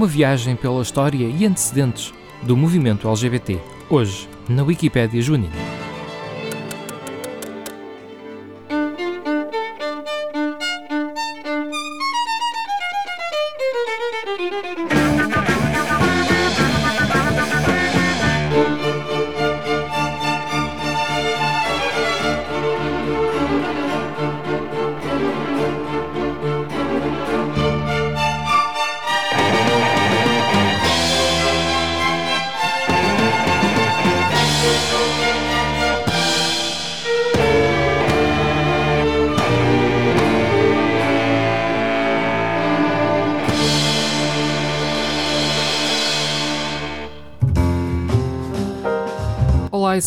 [0.00, 2.10] uma viagem pela história e antecedentes
[2.40, 3.60] do movimento LGBT,
[3.90, 5.79] hoje na Wikipédia Junina.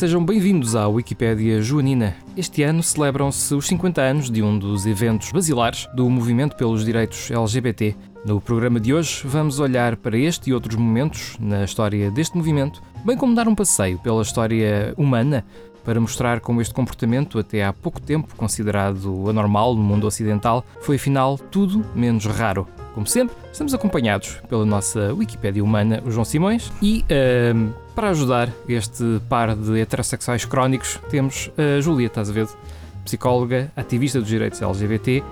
[0.04, 2.14] Sejam bem-vindos à Wikipédia Joanina.
[2.36, 7.32] Este ano celebram-se os 50 anos de um dos eventos basilares do movimento pelos direitos
[7.32, 7.96] LGBT.
[8.26, 12.84] No programa de hoje vamos olhar para este e outros momentos na história deste movimento,
[13.06, 15.46] bem como dar um passeio pela história humana
[15.86, 20.98] para mostrar como este comportamento, até há pouco tempo considerado anormal no mundo ocidental, foi
[20.98, 22.68] afinal tudo menos raro.
[22.94, 28.50] Como sempre, estamos acompanhados pela nossa Wikipédia humana, o João Simões, e uh, para ajudar
[28.68, 32.52] este par de heterossexuais crónicos, temos a Julieta Azevedo,
[33.06, 35.24] psicóloga, ativista dos direitos LGBT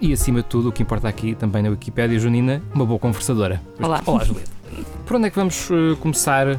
[0.00, 3.62] e, acima de tudo, o que importa aqui também na Wikipédia, Junina, uma boa conversadora.
[3.80, 4.02] Olá.
[4.04, 4.50] Olá, Julieta.
[5.06, 6.58] Por onde é que vamos uh, começar uh,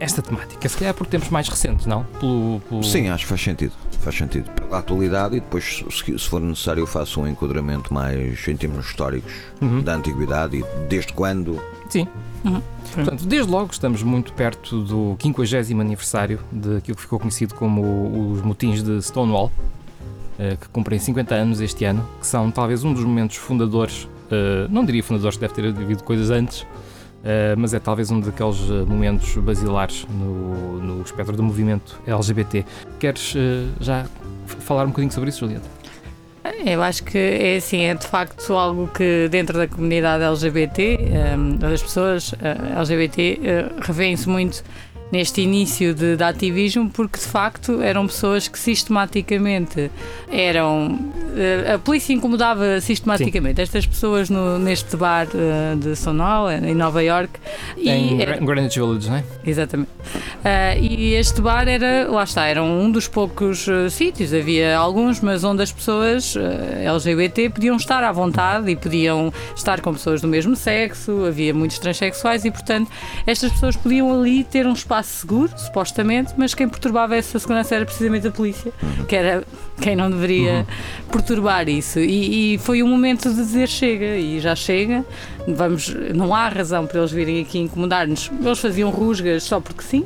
[0.00, 0.68] esta temática?
[0.68, 2.04] Se calhar por tempos mais recentes, não?
[2.18, 2.82] Pelo, pelo...
[2.82, 3.72] Sim, acho que faz sentido.
[4.00, 8.46] Faz sentido pela atualidade e depois, se, se for necessário, eu faço um enquadramento mais
[8.48, 9.80] em termos históricos uhum.
[9.80, 11.62] da antiguidade e desde quando.
[11.92, 12.08] Sim.
[12.42, 12.62] Uhum.
[12.94, 18.40] Portanto, desde logo estamos muito perto do 50 aniversário daquilo que ficou conhecido como os
[18.40, 19.52] motins de Stonewall,
[20.38, 24.08] uh, que cumprem 50 anos este ano, que são talvez um dos momentos fundadores,
[24.70, 26.66] não diria fundadores, deve ter havido coisas antes,
[27.22, 32.66] Uh, mas é talvez um daqueles eh, momentos basilares no, no espectro do movimento LGBT.
[32.98, 33.34] Queres
[33.78, 34.06] já
[34.44, 35.81] falar um bocadinho sobre isso, Julieta?
[36.64, 40.98] Eu acho que é assim, é de facto algo que dentro da comunidade LGBT,
[41.36, 44.64] um, das pessoas uh, LGBT, uh, revêem-se muito
[45.12, 49.90] neste início de, de ativismo, porque de facto eram pessoas que sistematicamente
[50.30, 50.98] eram.
[51.36, 53.62] Eh, a polícia incomodava sistematicamente Sim.
[53.62, 57.30] estas pessoas no, neste bar uh, de Sonal, em Nova York.
[57.76, 59.24] Em era, Greenwich Village, não é?
[59.44, 59.90] Exatamente.
[59.90, 65.20] Uh, e este bar era, lá está, era um dos poucos uh, sítios, havia alguns,
[65.20, 66.34] mas onde as pessoas
[66.86, 71.78] LGBT podiam estar à vontade e podiam estar com pessoas do mesmo sexo, havia muitos
[71.78, 72.90] transexuais e, portanto,
[73.26, 77.74] estas pessoas podiam ali ter um espaço espaço seguro, supostamente, mas quem perturbava essa segurança
[77.74, 79.04] era precisamente a polícia, uhum.
[79.04, 79.44] que era
[79.80, 80.64] quem não deveria uhum.
[81.10, 81.98] perturbar isso.
[81.98, 85.04] E, e, foi o momento de dizer chega, e já chega,
[85.46, 88.30] vamos, não há razão para eles virem aqui incomodar-nos.
[88.40, 90.04] Eles faziam rusgas só porque sim,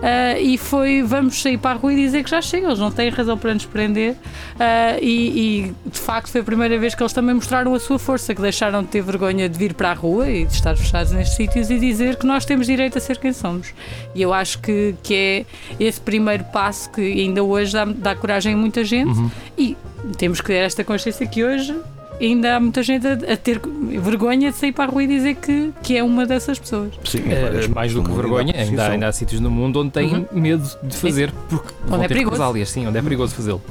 [0.00, 2.90] uh, e foi vamos sair para a rua e dizer que já chega, eles não
[2.90, 7.02] têm razão para nos prender uh, e, e, de facto foi a primeira vez que
[7.02, 9.94] eles também mostraram a sua força, que deixaram de ter vergonha de vir para a
[9.94, 13.18] rua e de estar fechados nestes sítios e dizer que nós temos direito a ser
[13.18, 13.72] quem somos.
[14.14, 15.46] E eu acho que, que é
[15.78, 19.30] esse primeiro passo que ainda hoje dá, dá coragem a muita gente uhum.
[19.56, 19.76] e
[20.16, 21.74] temos que ter esta consciência que hoje
[22.26, 23.60] ainda há muita gente a, a, ter
[24.02, 26.92] vergonha de sair para a rua e dizer que, que é uma dessas pessoas.
[27.04, 30.26] Sim, é, mais do que vergonha, ainda, ainda há sítios no mundo onde têm uhum.
[30.32, 32.66] medo de fazer, porque onde vão é ter perigoso.
[32.66, 33.62] sim, onde é perigoso fazê-lo.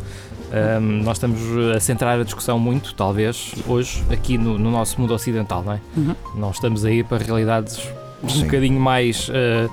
[0.51, 1.39] Um, nós estamos
[1.75, 5.79] a centrar a discussão muito, talvez, hoje, aqui no, no nosso mundo ocidental, não é?
[5.95, 6.15] Uhum.
[6.35, 7.79] Não estamos aí para realidades
[8.23, 9.29] um bocadinho mais.
[9.29, 9.71] Uh,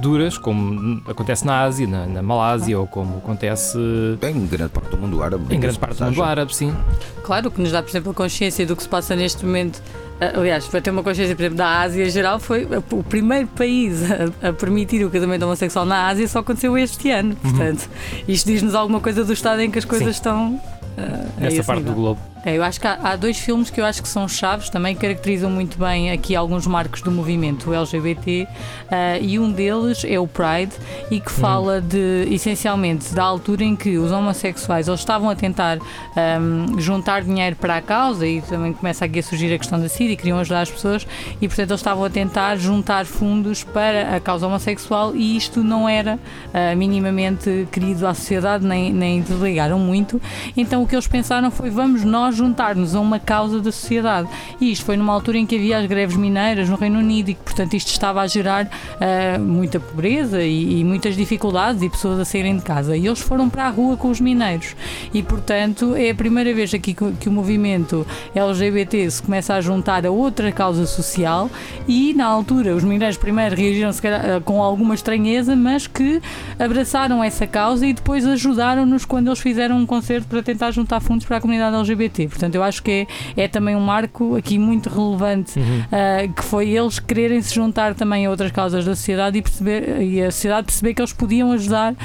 [0.00, 3.78] duras, como acontece na Ásia, na, na Malásia, ou como acontece.
[4.22, 5.54] Em grande parte do mundo árabe.
[5.54, 6.74] Em grande parte do mundo árabe, sim.
[7.22, 9.82] Claro, o que nos dá, por exemplo, a consciência do que se passa neste momento.
[10.20, 14.02] Aliás, para ter uma consciência, por exemplo, da Ásia em geral, foi o primeiro país
[14.10, 17.30] a, a permitir o casamento homossexual na Ásia só aconteceu este ano.
[17.42, 17.50] Uhum.
[17.50, 18.24] Portanto, uhum.
[18.28, 20.12] isto diz-nos alguma coisa do estado em que as coisas sim.
[20.12, 20.60] estão.
[20.98, 21.94] Uh, Nessa parte nível.
[21.94, 22.20] do globo.
[22.44, 24.94] É, eu acho que há, há, dois filmes que eu acho que são chaves, também
[24.94, 30.26] caracterizam muito bem aqui alguns marcos do movimento LGBT, uh, e um deles é o
[30.26, 30.72] Pride,
[31.10, 31.86] e que fala hum.
[31.86, 37.76] de, essencialmente, da altura em que os homossexuais estavam a tentar um, juntar dinheiro para
[37.76, 40.62] a causa, e também começa aqui a surgir a questão da SIDA, e queriam ajudar
[40.62, 41.06] as pessoas,
[41.42, 45.86] e portanto eles estavam a tentar juntar fundos para a causa homossexual, e isto não
[45.86, 50.20] era uh, minimamente querido à sociedade, nem, nem desligaram muito,
[50.56, 54.28] então o que eles pensaram foi, vamos nós nós juntar-nos a uma causa da sociedade.
[54.60, 57.34] E isto foi numa altura em que havia as greves mineiras no Reino Unido e
[57.34, 62.18] que, portanto, isto estava a gerar uh, muita pobreza e, e, muitas dificuldades e pessoas
[62.20, 62.96] a saírem de casa.
[62.96, 64.76] E eles foram para a rua com os mineiros.
[65.12, 69.60] E, portanto, é a primeira vez aqui que, que o movimento LGBT se começa a
[69.60, 71.50] juntar a outra causa social
[71.88, 76.20] e, na altura, os mineiros primeiro reagiram calhar, com alguma estranheza, mas que
[76.58, 81.26] abraçaram essa causa e depois ajudaram-nos quando eles fizeram um concerto para tentar juntar fundos
[81.26, 82.19] para a comunidade LGBT.
[82.28, 83.06] Portanto, eu acho que
[83.36, 85.80] é, é também um marco aqui muito relevante, uhum.
[85.80, 90.02] uh, que foi eles quererem se juntar também a outras causas da sociedade e, perceber,
[90.02, 91.96] e a sociedade perceber que eles podiam ajudar uh,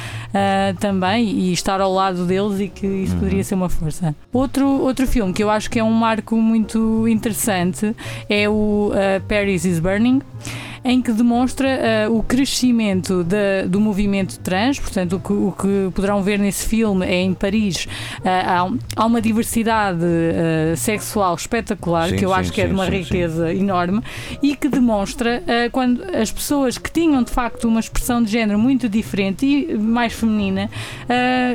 [0.79, 3.19] também e estar ao lado deles e que isso uhum.
[3.19, 4.15] poderia ser uma força.
[4.31, 7.95] Outro, outro filme que eu acho que é um marco muito interessante
[8.29, 10.21] é o uh, Paris is Burning
[10.85, 11.67] em que demonstra
[12.07, 16.69] uh, o crescimento de, do movimento trans, portanto, o que, o que, poderão ver nesse
[16.69, 17.87] filme é em Paris
[18.19, 22.69] uh, há, uma diversidade uh, sexual espetacular, sim, que eu sim, acho que é sim,
[22.69, 24.03] é de uma riqueza enorme,
[24.43, 25.41] e que demonstra
[25.71, 30.13] quando as pessoas que tinham de facto uma expressão de género muito diferente e mais
[30.13, 30.69] feminina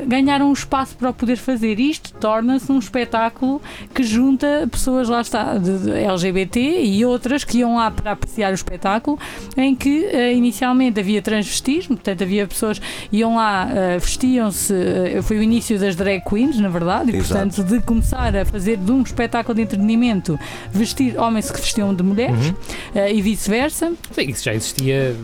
[0.06, 1.78] ganharam um espaço para o poder fazer.
[1.78, 3.60] Isto torna-se um espetáculo
[3.94, 8.50] que junta pessoas, lá está, de, de LGBT e outras que iam lá para apreciar
[8.50, 9.19] o espetáculo
[9.56, 15.22] em que uh, inicialmente havia transvestismo, portanto havia pessoas que iam lá, uh, vestiam-se, uh,
[15.22, 17.32] foi o início das drag queens, na verdade, e Exato.
[17.32, 20.38] portanto de começar a fazer de um espetáculo de entretenimento
[20.72, 23.06] vestir homens que vestiam de mulheres uhum.
[23.12, 23.92] e vice-versa.
[24.12, 25.16] Sim, isso já existia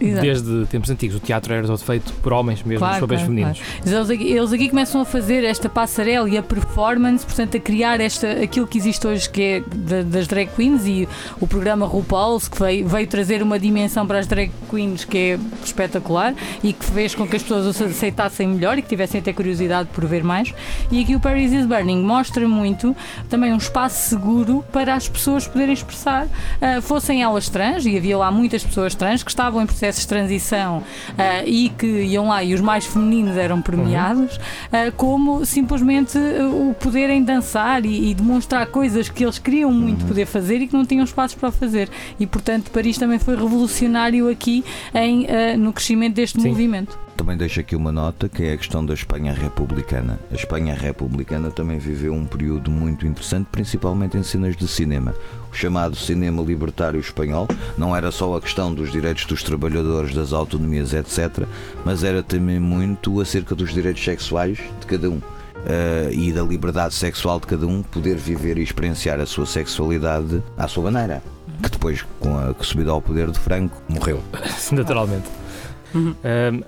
[0.00, 0.22] Exato.
[0.22, 1.16] desde tempos antigos.
[1.16, 3.60] O teatro era todo feito por homens mesmo, claro, os papéis claro, femininos.
[3.60, 3.96] Claro.
[3.96, 8.00] Eles, aqui, eles, aqui, começam a fazer esta passarela e a performance, portanto, a criar
[8.00, 11.08] esta, aquilo que existe hoje, que é de, das drag queens e
[11.40, 15.38] o programa RuPaul's, que veio, veio, trazer uma dimensão para as drag queens que é
[15.64, 19.88] espetacular e que fez com que as pessoas aceitassem melhor e que tivessem até curiosidade
[19.92, 20.54] por ver mais.
[20.90, 22.96] E aqui o Paris is Burning mostra muito
[23.28, 28.16] também um espaço seguro para as pessoas poderem expressar, uh, fossem elas trans, e havia
[28.16, 32.28] lá muitas pessoas trans que estavam em processo processos de transição uh, e que iam
[32.28, 38.14] lá e os mais femininos eram premiados, uh, como simplesmente o poderem dançar e, e,
[38.14, 40.08] demonstrar coisas que eles queriam muito uhum.
[40.08, 41.88] poder fazer e que não tinham espaços para fazer.
[42.18, 44.64] E portanto, Paris também foi revolucionário aqui
[44.94, 45.26] em,
[45.56, 46.48] no crescimento deste Sim.
[46.48, 46.98] movimento.
[47.20, 50.18] Também deixo aqui uma nota que é a questão da Espanha republicana.
[50.32, 55.14] A Espanha republicana também viveu um período muito interessante, principalmente em cenas de cinema.
[55.52, 57.46] O chamado cinema libertário espanhol
[57.76, 61.44] não era só a questão dos direitos dos trabalhadores, das autonomias, etc.,
[61.84, 65.18] mas era também muito acerca dos direitos sexuais de cada um.
[65.18, 70.42] Uh, e da liberdade sexual de cada um poder viver e experienciar a sua sexualidade
[70.56, 71.22] à sua maneira.
[71.62, 74.22] Que depois, com a subida ao poder de Franco, morreu.
[74.72, 75.39] Naturalmente.
[75.94, 76.14] Uhum.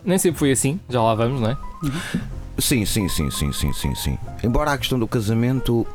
[0.04, 1.56] nem sempre foi assim, já lá vamos, não é?
[1.82, 2.20] Uhum.
[2.58, 4.18] Sim, sim, sim, sim, sim, sim, sim.
[4.44, 5.86] Embora a questão do casamento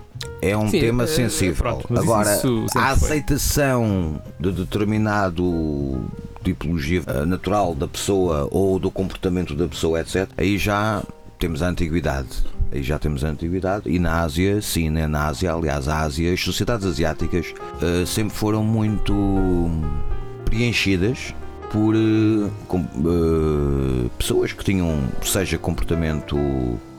[0.42, 1.56] é um sim, tema uh, sensível.
[1.56, 2.42] Pronto, Agora,
[2.76, 6.02] a aceitação de determinado
[6.44, 11.04] tipologia eh, natural da pessoa ou do comportamento da pessoa, etc., aí já
[11.38, 12.30] temos a antiguidade.
[12.72, 13.90] Aí já temos a antiguidade.
[13.90, 15.08] E na Ásia, sim, né?
[15.08, 19.14] na Ásia, aliás, a Ásia, as sociedades asiáticas uh, sempre foram muito
[20.46, 21.34] preenchidas
[21.72, 26.38] por uh, com, uh, pessoas que tinham, seja comportamento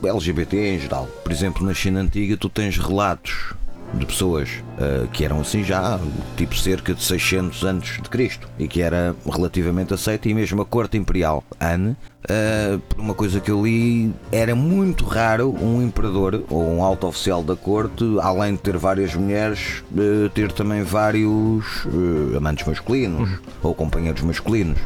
[0.03, 1.07] LGBT em geral.
[1.23, 3.53] Por exemplo, na China Antiga, tu tens relatos
[3.93, 5.99] de pessoas uh, que eram assim já,
[6.37, 10.65] tipo cerca de 600 anos de Cristo, e que era relativamente aceita, e mesmo a
[10.65, 16.43] corte imperial Han, uh, por uma coisa que eu li, era muito raro um imperador
[16.49, 21.87] ou um alto oficial da corte, além de ter várias mulheres, uh, ter também vários
[22.35, 23.37] amantes masculinos uhum.
[23.63, 24.77] ou companheiros masculinos.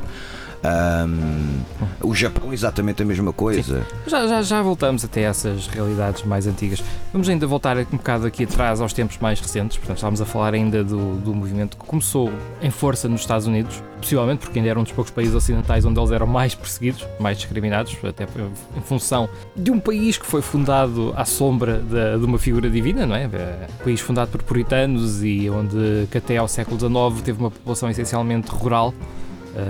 [0.63, 1.62] Um,
[2.01, 3.86] o Japão, exatamente a mesma coisa.
[4.08, 6.82] Já, já, já, voltamos até essas realidades mais antigas.
[7.12, 9.77] Vamos ainda voltar um bocado aqui atrás aos tempos mais recentes.
[9.77, 13.84] Portanto, estávamos a falar ainda do, do movimento que começou em força nos Estados Unidos,
[13.98, 17.38] possivelmente porque ainda era um dos poucos países ocidentais onde eles eram mais perseguidos, mais
[17.38, 22.38] discriminados, até em função de um país que foi fundado à sombra de, de uma
[22.38, 23.27] figura divina, não é?
[23.27, 27.89] Um país fundado por puritanos e onde que até ao século XIX teve uma população
[27.89, 28.93] essencialmente rural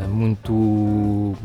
[0.10, 1.36] muito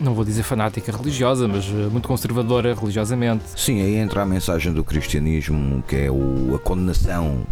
[0.00, 3.44] não vou dizer fanática religiosa, mas eh, muito conservadora religiosamente.
[3.56, 7.44] Sim, aí entra a mensagem do cristianismo, que é o, a condenação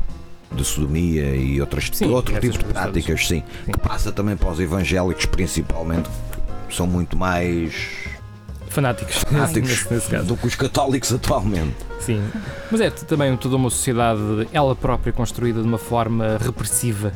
[0.52, 4.48] de sodomia e outras, sim, outro tipo de práticas, sim, sim, que passa também para
[4.50, 6.08] os evangélicos, principalmente,
[6.70, 8.05] são muito mais
[8.68, 10.26] fanáticos, fanáticos nesse, nesse caso.
[10.26, 11.74] do que os católicos atualmente.
[12.00, 12.22] Sim,
[12.70, 14.20] mas é também toda uma sociedade,
[14.52, 17.12] ela própria construída de uma forma repressiva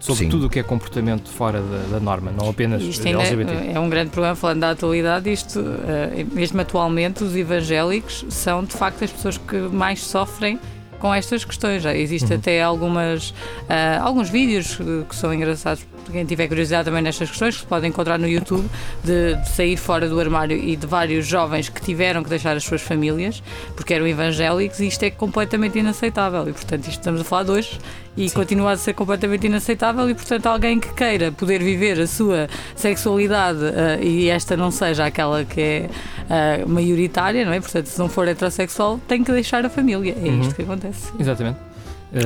[0.00, 0.28] sobre Sim.
[0.28, 3.52] tudo o que é comportamento fora da, da norma, não apenas isto LGBT.
[3.52, 8.64] É, é um grande problema, falando da atualidade, isto, uh, mesmo atualmente, os evangélicos são
[8.64, 10.58] de facto as pessoas que mais sofrem
[10.98, 11.82] com estas questões.
[11.82, 12.38] Já existe Uhum.
[12.38, 13.32] até algumas,
[13.68, 17.66] ah, alguns vídeos eh, que são engraçados quem tiver curiosidade também nestas questões, que se
[17.66, 18.68] pode encontrar no YouTube,
[19.04, 22.64] de, de sair fora do armário e de vários jovens que tiveram que deixar as
[22.64, 23.42] suas famílias
[23.76, 26.48] porque eram evangélicos e isto é completamente inaceitável.
[26.48, 27.78] E portanto, isto estamos a falar de hoje
[28.16, 28.34] e Sim.
[28.34, 30.08] continua a ser completamente inaceitável.
[30.10, 35.04] E portanto, alguém que queira poder viver a sua sexualidade ah, e esta não seja
[35.06, 35.90] aquela que é
[36.28, 37.60] ah, maioritária, não é?
[37.60, 40.14] Portanto, se não for heterossexual, tem que deixar a família.
[40.20, 40.40] É Uhum.
[40.40, 41.12] isto que acontece.
[41.18, 41.67] Exatamente.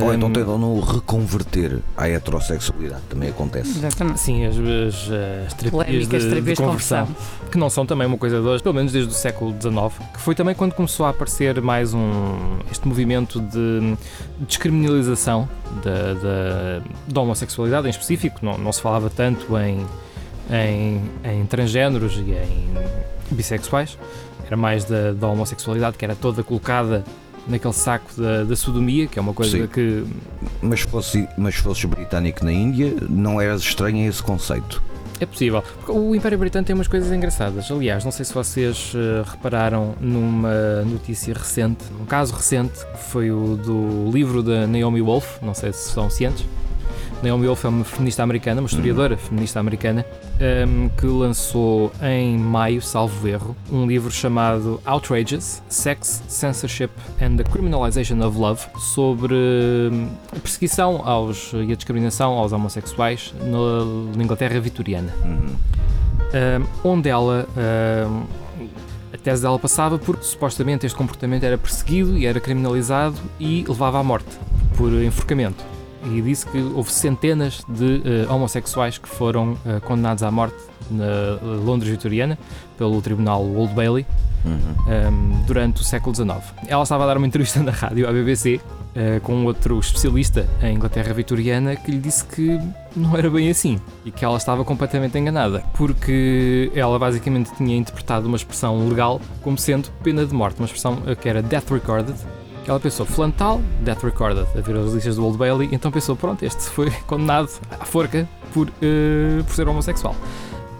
[0.01, 3.69] Ou então tentam não reconverter à heterossexualidade, também acontece.
[3.69, 4.19] Exatamente.
[4.21, 5.11] Sim, as, as,
[5.47, 7.49] as terapias, de terapias de conversão, conversão.
[7.51, 10.21] que não são também uma coisa de hoje, pelo menos desde o século XIX, que
[10.21, 13.97] foi também quando começou a aparecer mais um este movimento de
[14.47, 15.49] descriminalização
[15.83, 18.39] da, da, da homossexualidade em específico.
[18.41, 19.85] Não, não se falava tanto em,
[20.49, 22.73] em, em transgêneros e em
[23.31, 23.97] bissexuais,
[24.45, 27.03] era mais da, da homossexualidade que era toda colocada
[27.47, 29.67] naquele saco da, da sodomia, que é uma coisa Sim.
[29.67, 30.03] que
[30.61, 34.81] Mas se fosse, mas se fosses britânico na Índia, não eras estranho a esse conceito.
[35.19, 35.63] É possível.
[35.87, 37.69] O Império Britânico tem umas coisas engraçadas.
[37.71, 43.31] Aliás, não sei se vocês eh, repararam numa notícia recente, um caso recente, que foi
[43.31, 46.45] o do livro da Naomi Wolf, não sei se são cientes.
[47.21, 50.05] Naomi Wolf é uma feminista americana, uma historiadora feminista americana,
[50.39, 56.89] ehm, que lançou em maio, salvo erro, um livro chamado Outrageous: Sex, Censorship
[57.21, 63.33] and the Criminalization of Love, sobre hum, a perseguição aos, e a discriminação aos homossexuais
[63.41, 65.13] na, na Inglaterra vitoriana.
[65.23, 65.55] Uhum.
[66.33, 67.47] Um, onde ela.
[68.07, 68.23] um,
[69.13, 73.99] a tese dela passava porque supostamente este comportamento era perseguido e era criminalizado e levava
[73.99, 74.29] à morte
[74.75, 75.72] por enforcamento.
[76.05, 80.57] E disse que houve centenas de eh, homossexuais que foram eh, condenados à morte
[80.91, 82.37] na eh, Londres vitoriana
[82.77, 84.05] pelo tribunal Old Bailey
[84.45, 84.59] Uhum.
[85.07, 86.41] um, durante o século XIX.
[86.67, 90.75] Ela estava a dar uma entrevista na rádio à BBC uh, com outro especialista em
[90.75, 92.59] Inglaterra vitoriana que lhe disse que
[92.93, 98.27] não era bem assim e que ela estava completamente enganada porque ela basicamente tinha interpretado
[98.27, 102.15] uma expressão legal como sendo pena de morte, uma expressão uh, que era death recorded.
[102.65, 106.15] Ela pensou, fulano tal, death recorded, a ver as listas do Old Bailey, então pensou,
[106.15, 110.15] pronto, este foi condenado à forca por, uh, por ser homossexual.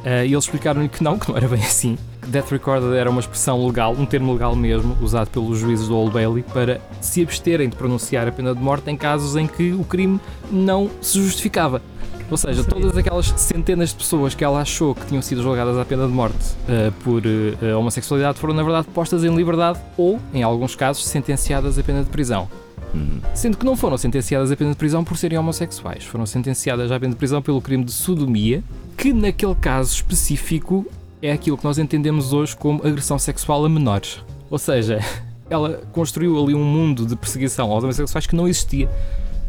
[0.04, 1.98] Uh, e eles explicaram-lhe que não, que não era bem assim.
[2.28, 6.14] Death Recorded era uma expressão legal, um termo legal mesmo, usado pelos juízes do Old
[6.14, 9.84] Bailey para se absterem de pronunciar a pena de morte em casos em que o
[9.84, 11.82] crime não se justificava.
[12.30, 15.86] Ou seja, todas aquelas centenas de pessoas que ela achou que tinham sido julgadas à
[15.86, 20.42] pena de morte uh, por uh, homossexualidade foram, na verdade, postas em liberdade ou, em
[20.42, 22.50] alguns casos, sentenciadas à pena de prisão.
[22.94, 23.20] Uhum.
[23.34, 27.00] Sendo que não foram sentenciadas à pena de prisão por serem homossexuais, foram sentenciadas à
[27.00, 28.64] pena de prisão pelo crime de sodomia,
[28.98, 30.86] que naquele caso específico
[31.22, 34.20] é aquilo que nós entendemos hoje como agressão sexual a menores.
[34.50, 35.00] Ou seja,
[35.50, 38.90] ela construiu ali um mundo de perseguição aos homossexuais que não existia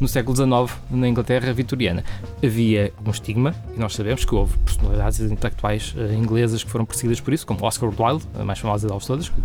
[0.00, 2.04] no século XIX na Inglaterra vitoriana.
[2.44, 7.20] Havia um estigma, e nós sabemos que houve personalidades intelectuais eh, inglesas que foram perseguidas
[7.20, 9.40] por isso, como Oscar Wilde, a mais famosa delas todas, que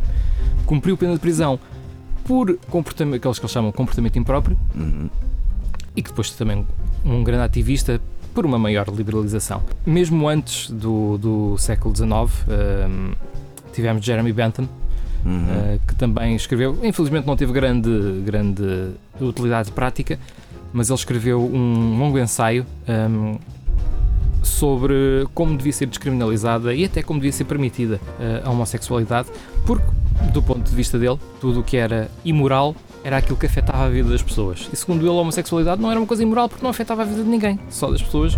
[0.66, 1.60] cumpriu pena de prisão
[2.26, 5.10] por comportamento, aqueles que eles chamam de comportamento impróprio, Uhum.
[5.96, 6.66] e que depois também
[7.06, 8.00] um grande ativista
[8.34, 9.62] por uma maior liberalização.
[9.86, 12.10] Mesmo antes do, do século XIX,
[12.48, 13.14] ehm,
[13.74, 14.68] tivemos Jeremy Bentham,
[15.26, 15.46] Uhum.
[15.50, 20.18] eh, que também escreveu, infelizmente não teve grande, grande utilidade prática,
[20.72, 23.38] mas ele escreveu um longo ensaio ehm,
[24.44, 29.30] sobre como devia ser descriminalizada e até como devia ser permitida eh, a homossexualidade,
[29.66, 29.86] porque,
[30.34, 33.90] do ponto de vista dele, tudo o que era imoral era aquilo que afetava a
[33.90, 34.70] vida das pessoas.
[34.72, 37.24] E segundo ele, a homossexualidade não era uma coisa imoral porque não afetava a vida
[37.24, 38.38] de ninguém, só das pessoas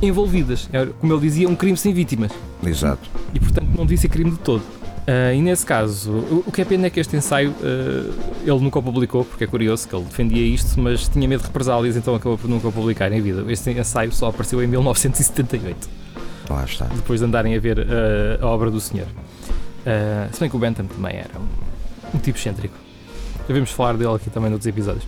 [0.00, 0.68] envolvidas.
[0.72, 2.32] Era, como ele dizia, um crime sem vítimas
[2.64, 3.08] Exato.
[3.34, 4.62] e portanto não devia ser crime de todo.
[5.10, 8.60] Ah, e nesse caso, o, o que é pena é que este ensaio ah, ele
[8.60, 11.96] nunca o publicou, porque é curioso que ele defendia isto, mas tinha medo de represálias,
[11.96, 13.42] então acabou por nunca o publicar em vida.
[13.50, 15.88] Este ensaio só apareceu em 1978,
[16.50, 16.84] Lá está.
[16.86, 19.06] depois de andarem a ver ah, a obra do senhor.
[19.86, 22.74] Ah, se bem que o Bentham também era um, um tipo excêntrico.
[23.46, 25.06] Devemos falar dele aqui também noutros episódios.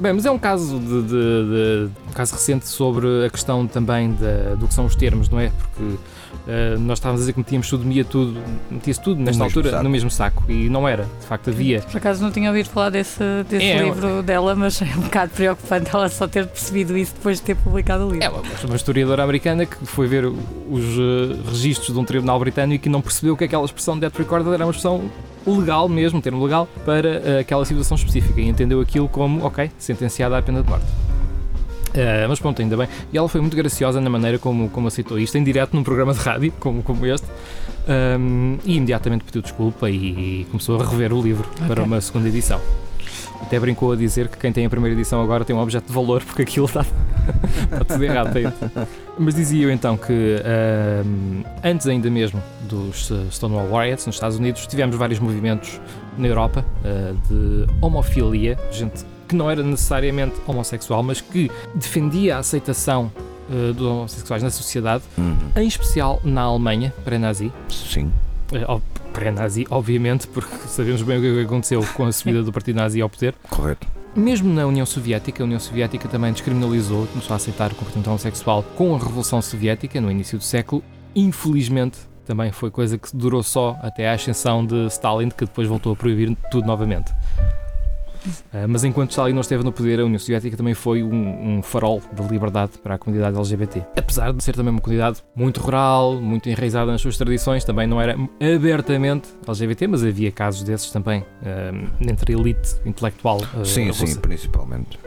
[0.00, 4.12] Bem, mas é um caso de, de- de- um caso recente sobre a questão também
[4.14, 5.50] da- do que são os termos, não é?
[5.50, 5.96] Porque
[6.48, 9.82] ah, nós estávamos a dizer que metíamos sodomia tudo, metia-se tudo nesta altura saco.
[9.82, 11.04] no mesmo saco e não era.
[11.20, 11.80] De facto havia.
[11.82, 15.32] Por acaso não tinha ouvido falar desse, desse É, livro dela, mas é um bocado
[15.32, 18.24] preocupante ela só ter percebido isso depois de ter publicado o livro.
[18.24, 20.36] É uma, uma historiadora americana que foi ver os
[20.98, 24.64] ah, registros de um tribunal britânico e não percebeu que aquela expressão death recorded era
[24.64, 25.10] uma expressão
[25.46, 29.70] legal mesmo, um termo legal, para ah, aquela situação específica e entendeu aquilo como, ok,
[29.78, 30.86] sentenciada à pena de morte.
[31.96, 32.88] Ah, mas pronto, ainda bem.
[33.12, 36.12] E ela foi muito graciosa na maneira como, como aceitou isto, em direto num programa
[36.12, 37.26] de rádio, como, como este,
[37.88, 41.84] Ahm, e imediatamente pediu desculpa e, começou a rever o livro para Ok.
[41.84, 42.60] uma segunda edição.
[43.40, 45.92] Até brincou a dizer que quem tem a primeira edição agora tem um objeto de
[45.92, 46.80] valor porque aquilo está,
[47.64, 48.30] está tudo errado.
[49.18, 54.66] Mas dizia eu então que uh, antes ainda mesmo dos Stonewall Riots nos Estados Unidos
[54.66, 55.80] tivemos vários movimentos
[56.18, 62.38] na Europa uh, de homofilia, gente que não era necessariamente homossexual, mas que defendia a
[62.38, 63.10] aceitação
[63.48, 65.36] uh, dos homossexuais na sociedade, uhum.
[65.56, 67.52] em especial na Alemanha, pré-nazi.
[67.68, 68.12] Sim.
[68.52, 68.80] Uh,
[69.12, 73.08] pré-nazi, obviamente, porque sabemos bem o que aconteceu com a subida do Partido Nazi ao
[73.08, 73.34] poder.
[73.48, 73.86] Correto.
[74.14, 78.62] Mesmo na União Soviética, a União Soviética também descriminalizou, começou a aceitar o comportamento homossexual
[78.74, 80.82] com a Revolução Soviética, no início do século.
[81.14, 85.92] Infelizmente, também foi coisa que durou só até a ascensão de Stalin, que depois voltou
[85.92, 87.12] a proibir tudo novamente.
[88.26, 91.62] Uh, mas enquanto Stalin não esteve no poder, a União Soviética também foi um, um,
[91.62, 93.82] farol de liberdade para a comunidade LGBT.
[93.96, 98.00] Apesar de ser também uma comunidade muito rural, muito enraizada nas suas tradições, também não
[98.00, 98.16] era
[98.54, 103.40] abertamente LGBT, mas havia casos desses também uh, entre a elite intelectual.
[103.54, 104.98] Uh, sim, sim, principalmente.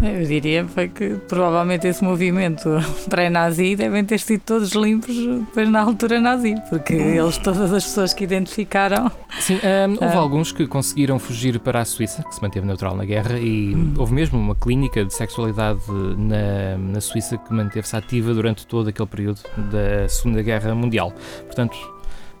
[0.00, 2.68] Eu diria foi que provavelmente esse movimento
[3.10, 8.14] pré-nazi devem ter sido todos limpos depois na altura nazi, porque eles, todas as pessoas
[8.14, 9.10] que identificaram.
[9.40, 12.96] Sim, um, houve uh, alguns que conseguiram fugir para a Suíça, que se manteve neutral
[12.96, 13.94] na guerra, e hum.
[13.98, 15.80] houve mesmo uma clínica de sexualidade
[16.16, 21.12] na, na Suíça que manteve-se ativa durante todo aquele período da Segunda Guerra Mundial.
[21.44, 21.76] Portanto,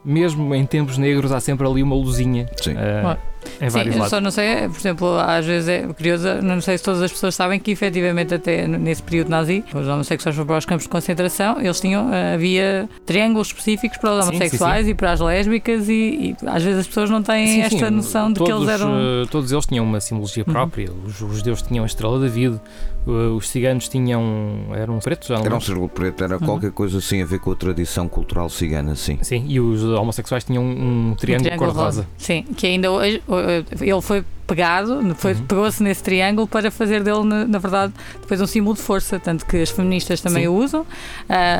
[0.04, 2.48] mesmo em tempos negros, há sempre ali uma luzinha.
[2.56, 2.74] Sim.
[2.74, 3.18] Uh,
[3.60, 6.84] em Sim, eu só não sei, por exemplo, às vezes é curioso, não sei se
[6.84, 10.64] todas as pessoas sabem que efetivamente até nesse período nazi, os homossexuais foram para os
[10.64, 14.90] campos de concentração, eles tinham, eh, havia triângulos específicos para os homossexuais sim, sim, sim.
[14.90, 18.38] e para as lésbicas e, e, às vezes as pessoas não têm esta noção de
[18.38, 18.94] todos, que eles eram...
[18.98, 20.52] Eh, todos eles tinham uma simbologia uhum.
[20.52, 21.06] própria, uhum.
[21.06, 22.60] os, os judeus tinham a estrela da vida,
[23.06, 24.22] eh, os ciganos tinham,
[24.74, 26.46] eram pretos, já não Era um círculo preto, era uhum.
[26.46, 29.18] qualquer coisa assim a ver com a tradição cultural cigana, sim.
[29.22, 32.06] Sim, e os homossexuais tinham um triângulo, um triângulo cor-de-rosa.
[32.18, 33.22] Sim, que ainda hoje,
[33.80, 35.46] ele foi pegado, foi, uhum.
[35.46, 39.44] pegou-se nesse triângulo para fazer dele, na, na, verdade, depois um símbolo de força, tanto
[39.44, 40.48] que as feministas também Sim.
[40.48, 40.86] o usam uh,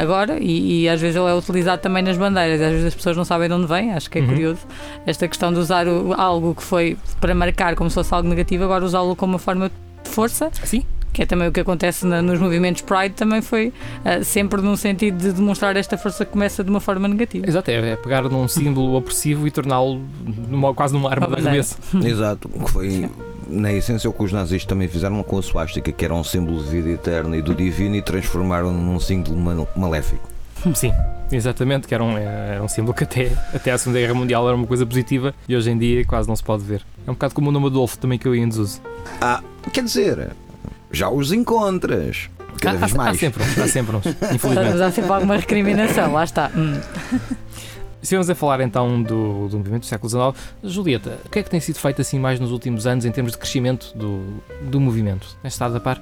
[0.00, 3.14] agora e, e, às vezes ele é utilizado também nas bandeiras, às vezes as pessoas
[3.14, 4.28] não sabem de onde vem, acho que é uhum.
[4.28, 4.60] curioso
[5.06, 8.64] esta questão de usar o, algo que foi para marcar como se fosse algo negativo,
[8.64, 9.70] agora usá-lo como uma forma
[10.02, 10.50] de força.
[10.64, 10.82] Sim
[11.18, 13.72] que é também o que acontece na, nos movimentos Pride, também foi
[14.04, 17.44] uh, sempre num sentido de demonstrar esta força que começa de uma forma negativa.
[17.44, 20.00] Exato, é, é pegar num símbolo opressivo e torná-lo
[20.76, 21.76] quase numa arma de arremesso.
[22.06, 23.10] Exato, que foi
[23.48, 26.62] na essência o que os nazis também fizeram com a suástica, que era um símbolo
[26.62, 30.28] de vida eterna e do divino e transformaram num símbolo maléfico.
[30.72, 30.92] Sim,
[31.32, 34.56] exatamente, que era um, era um símbolo que até, até a Segunda Guerra Mundial era
[34.56, 36.86] uma coisa positiva e hoje em dia quase não se pode ver.
[37.04, 38.80] É um bocado como o nome Adolfo também que eu ia em desuso.
[39.20, 40.30] Ah, quer dizer,
[40.90, 42.30] já os encontras.
[42.60, 43.16] Cada há, vez mais.
[43.16, 44.70] Há sempre uns, há sempre uns, infelizmente.
[44.70, 46.50] Mas há sempre alguma recriminação, lá está.
[46.56, 46.80] Hum.
[48.00, 50.46] Estivemos a falar então do, do movimento do século XIX.
[50.62, 53.32] Julieta, o que é que tem sido feito assim mais nos últimos anos em termos
[53.32, 55.36] de crescimento do, do movimento?
[55.42, 56.00] Tens estado a par?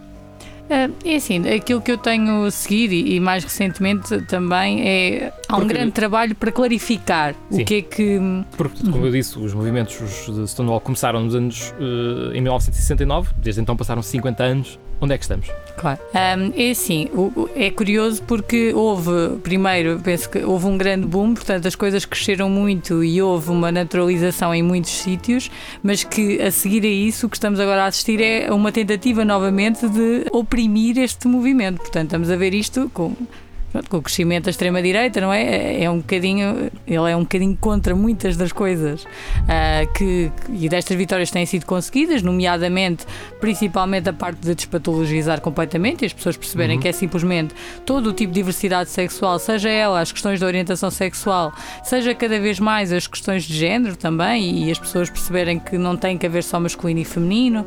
[0.69, 5.33] É assim, aquilo que eu tenho seguido e, mais recentemente também é.
[5.49, 5.75] Há um Porque...
[5.75, 7.63] grande trabalho para clarificar Sim.
[7.63, 8.21] o que é que.
[8.57, 11.73] Porque, como eu disse, os movimentos de Stonewall começaram nos anos.
[11.79, 14.79] Uh, em 1969, desde então passaram 50 anos.
[15.01, 15.49] Onde é que estamos?
[15.77, 16.01] Claro.
[16.15, 17.09] Um, é assim,
[17.55, 22.49] é curioso porque houve, primeiro, penso que houve um grande boom, portanto as coisas cresceram
[22.49, 25.51] muito e houve uma naturalização em muitos sítios,
[25.83, 29.25] mas que a seguir a isso o que estamos agora a assistir é uma tentativa
[29.25, 31.79] novamente de oprimir este movimento.
[31.79, 33.15] Portanto, estamos a ver isto com
[33.89, 35.43] com o crescimento da extrema-direita, não é?
[35.43, 35.85] é?
[35.85, 40.97] É um bocadinho, ele é um bocadinho contra muitas das coisas uh, que, e destas
[40.97, 43.07] vitórias têm sido conseguidas, nomeadamente,
[43.41, 46.83] principalmente a parte de despatologizar completamente e as pessoas perceberem uhum.
[46.83, 50.91] que é simplesmente todo o tipo de diversidade sexual, seja ela as questões da orientação
[50.91, 51.53] sexual,
[51.83, 55.97] seja cada vez mais as questões de género também, e as pessoas perceberem que não
[55.97, 57.67] tem que haver só masculino e feminino,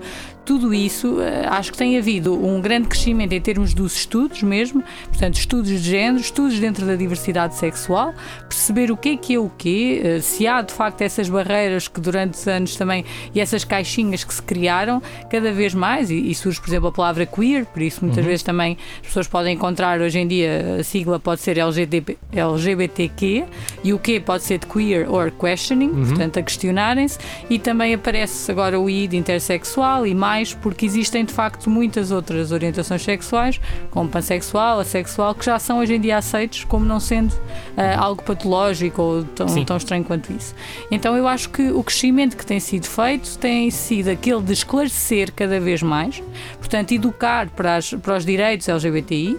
[0.50, 4.84] tudo isso, eh, acho que tem havido um grande crescimento em termos dos estudos mesmo,
[5.08, 8.16] portanto, estudos de género, estudos dentro da diversidade sexual,
[8.48, 11.88] perceber o que é que é o quê, eh, se há de facto essas barreiras
[11.88, 16.34] que durante anos também e essas caixinhas que se criaram cada vez mais, e, e
[16.34, 18.30] surge, por exemplo, a palavra queer, por isso muitas uhum.
[18.32, 23.46] vezes também as pessoas podem encontrar hoje em dia a sigla pode ser LGBT, LGBTQ
[23.84, 26.06] e o que pode ser de queer or questioning, uhum.
[26.08, 27.20] portanto, a questionarem-se,
[27.52, 31.70] e também aparece agora o I de intersexual e mais mais, porque existem de facto
[31.70, 33.60] muitas outras orientações sexuais,
[33.92, 38.24] como pansexual, assexual, que já são hoje em dia aceitos como não sendo uh, algo
[38.24, 40.56] patológico ou tão, tão estranho quanto isso.
[40.90, 45.32] Então eu acho que o crescimento que tem sido feito tem sido aquele de esclarecer
[45.34, 46.24] cada vez mais,
[46.58, 49.38] portanto, educar para, as, para os direitos LGBTI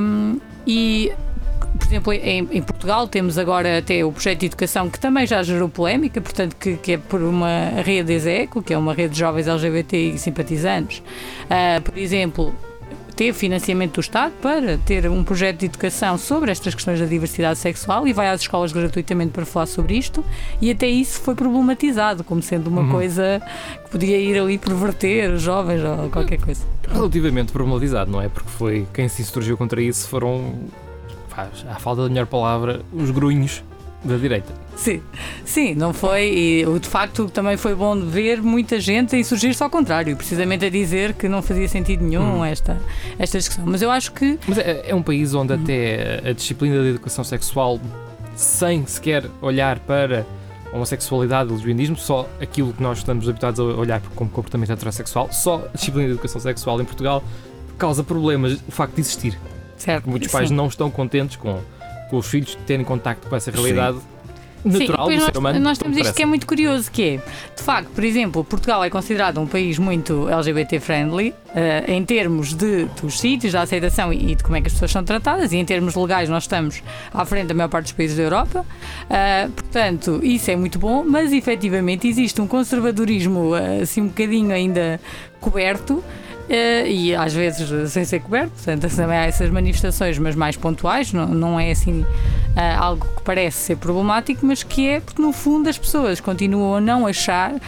[0.00, 1.12] um, e
[1.76, 5.42] por exemplo, em, em, Portugal temos agora até o projeto de educação que também já
[5.42, 9.20] gerou polémica, portanto, que, que é por uma rede ESECO, que é uma rede de
[9.20, 10.98] jovens LGBT e simpatizantes.
[10.98, 12.54] Uh, por exemplo,
[13.16, 17.58] teve financiamento do Estado para ter um projeto de educação sobre estas questões da diversidade
[17.58, 20.22] sexual e vai às escolas gratuitamente para falar sobre isto
[20.60, 22.90] e até isso foi problematizado como sendo uma uhum.
[22.90, 23.42] coisa
[23.84, 26.62] que podia ir ali perverter os jovens ou qualquer coisa.
[26.86, 28.28] Relativamente problematizado, não é?
[28.28, 30.54] Porque foi quem se insurgiu contra isso foram,
[31.36, 33.62] à falta da melhor palavra, os grunhos
[34.04, 34.52] da direita.
[34.76, 35.00] Sim,
[35.44, 36.22] sim, não foi.
[36.26, 40.70] E de facto também foi bom ver muita gente a insurgir-se ao contrário, precisamente a
[40.70, 42.44] dizer que não fazia sentido nenhum hum.
[42.44, 42.78] esta,
[43.18, 43.64] esta discussão.
[43.66, 44.38] Mas eu acho que.
[44.46, 45.60] Mas é, é um país onde hum.
[45.62, 47.80] até a disciplina da educação sexual,
[48.34, 50.26] sem sequer olhar para
[50.72, 55.64] a homossexualidade, lesbianismo, só aquilo que nós estamos habituados a olhar como comportamento heterossexual, só
[55.72, 57.24] a disciplina de educação sexual em Portugal
[57.78, 59.38] causa problemas o facto de existir.
[59.76, 60.08] Certo.
[60.08, 61.60] Muitos pais não estão contentes com
[62.08, 63.98] com os filhos terem contacto com essa realidade.
[63.98, 64.16] Sim
[64.64, 65.60] natural Sim, do nós, ser humano.
[65.60, 67.16] Nós temos isto que é muito curioso, que é,
[67.54, 72.86] de facto, por exemplo, Portugal é considerado um país muito LGBT-friendly, uh, em termos de,
[73.00, 75.56] dos sítios, da aceitação e, e, de como é que as pessoas são tratadas, e
[75.56, 76.82] em termos legais nós estamos
[77.14, 78.66] à frente da maior parte dos países da Europa.
[79.04, 84.52] Uh, portanto, isso é muito bom, mas efetivamente existe um conservadorismo uh, assim um bocadinho
[84.52, 85.00] ainda
[85.40, 86.02] coberto
[86.48, 91.26] e às vezes sem ser coberto, portanto também há essas manifestações, mas mais pontuais, não,
[91.26, 92.06] não é assim uh,
[92.78, 96.80] algo que parece ser problemático, mas que é porque no fundo as pessoas continuam a
[96.80, 97.60] não achar uh,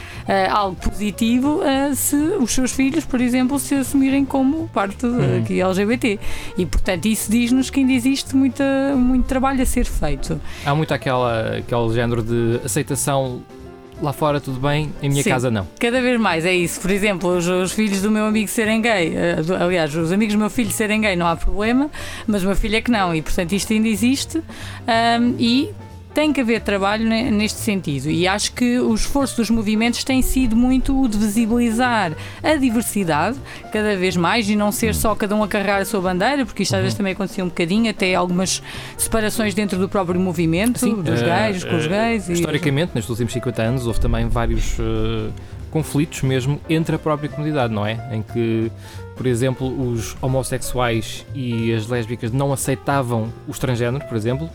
[0.50, 1.60] algo positivo
[1.94, 5.06] se os seus filhos, por exemplo, se assumirem como parte
[5.40, 6.18] aqui LGBT.
[6.56, 8.64] E portanto isso diz-nos que ainda existe muita,
[8.96, 10.40] muito trabalho a ser feito.
[10.64, 13.42] Há muito aquela, aquele género de aceitação
[14.00, 15.66] lá fora tudo bem, em minha Sim, casa não.
[15.78, 16.80] Cada vez mais é isso.
[16.80, 20.38] Por exemplo, os, os, filhos do meu amigo serem gay, uh, aliás, os amigos do
[20.38, 21.90] meu filho serem gay não há problema,
[22.26, 24.38] mas o meu filho é que não, e portanto isto ainda existe.
[24.38, 25.70] Um, e
[26.18, 30.56] tem que haver trabalho neste sentido e acho que o esforço dos movimentos tem sido
[30.56, 33.38] muito o de visibilizar a diversidade
[33.72, 36.64] cada vez mais e não ser só cada um a carregar a sua bandeira, porque
[36.64, 36.98] isto às vezes uhum.
[36.98, 38.60] também acontecia um bocadinho, até algumas
[38.96, 42.28] separações dentro do próprio movimento, Sim, dos uh, gays com os eh, gays.
[42.28, 42.94] Historicamente, e...
[42.96, 45.32] nestes últimos 50 anos, houve também vários uh,
[45.70, 47.96] conflitos mesmo entre a própria comunidade, não é?
[48.10, 48.72] Em que
[49.18, 54.48] por exemplo, os homossexuais e as lésbicas não aceitavam o transgénero, por exemplo,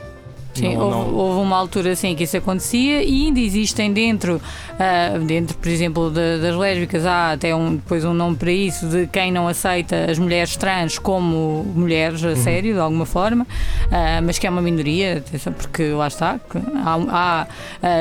[0.54, 1.16] Sim, não, houve, não...
[1.16, 6.10] houve, uma altura assim que isso acontecia e ainda existem dentro, uh, dentro por exemplo,
[6.10, 10.06] de, das lésbicas, há até um, depois um nome para isso, de quem não aceita
[10.10, 12.36] as mulheres trans como mulheres a uhum.
[12.36, 15.24] sério, de alguma forma, uh, mas que é uma minoria,
[15.58, 16.40] porque lá está,
[16.76, 17.48] há, há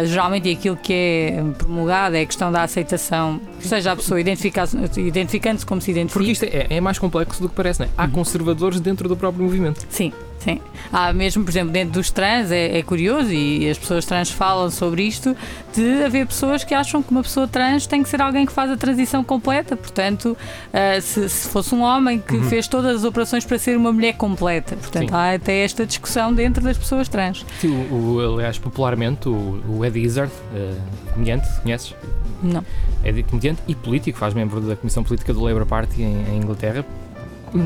[0.02, 5.64] uh, geralmente aquilo que é promulgado é a questão da aceitação, seja a pessoa identificando-se
[5.64, 6.18] como se identifica.
[6.18, 7.90] Porque isto é, é, mais complexo do que parece, não é?
[7.96, 8.10] Há uhum.
[8.10, 9.86] conservadores dentro do próprio movimento.
[9.88, 10.12] Sim.
[10.42, 10.60] Sim.
[10.92, 14.70] Há mesmo, por exemplo, dentro dos trans, é, é, curioso e as pessoas trans falam
[14.70, 15.36] sobre isto,
[15.72, 18.68] de haver pessoas que acham que uma pessoa trans tem que ser alguém que faz
[18.68, 19.76] a transição completa.
[19.76, 22.42] Portanto, uh, se, se, fosse um homem que uhum.
[22.44, 24.74] fez todas as operações para ser uma mulher completa.
[24.74, 25.14] Portanto, Sim.
[25.14, 27.46] há até esta discussão dentro das pessoas trans.
[27.60, 31.94] Sim, o, o aliás, popularmente, o, o Ed Izzard, uh, comediante, conheces?
[32.42, 32.64] Não.
[33.04, 36.84] É comediante e político, faz membro da Comissão Política do Labour Party em, em Inglaterra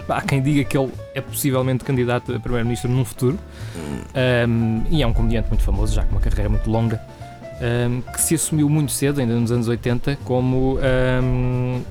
[0.09, 3.39] há quem diga que ele é possivelmente candidato a primeiro-ministro num futuro.
[4.49, 7.01] Um, e é um comediante muito famoso, já com uma carreira muito longa,
[7.91, 10.79] um, que se assumiu muito cedo, ainda nos anos 80, como.
[11.23, 11.83] Um,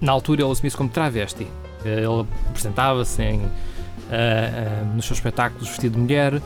[0.00, 1.46] na altura ele assumiu-se como travesti.
[1.84, 6.40] Ele apresentava-se uh, uh, nos seus espetáculos vestido de mulher.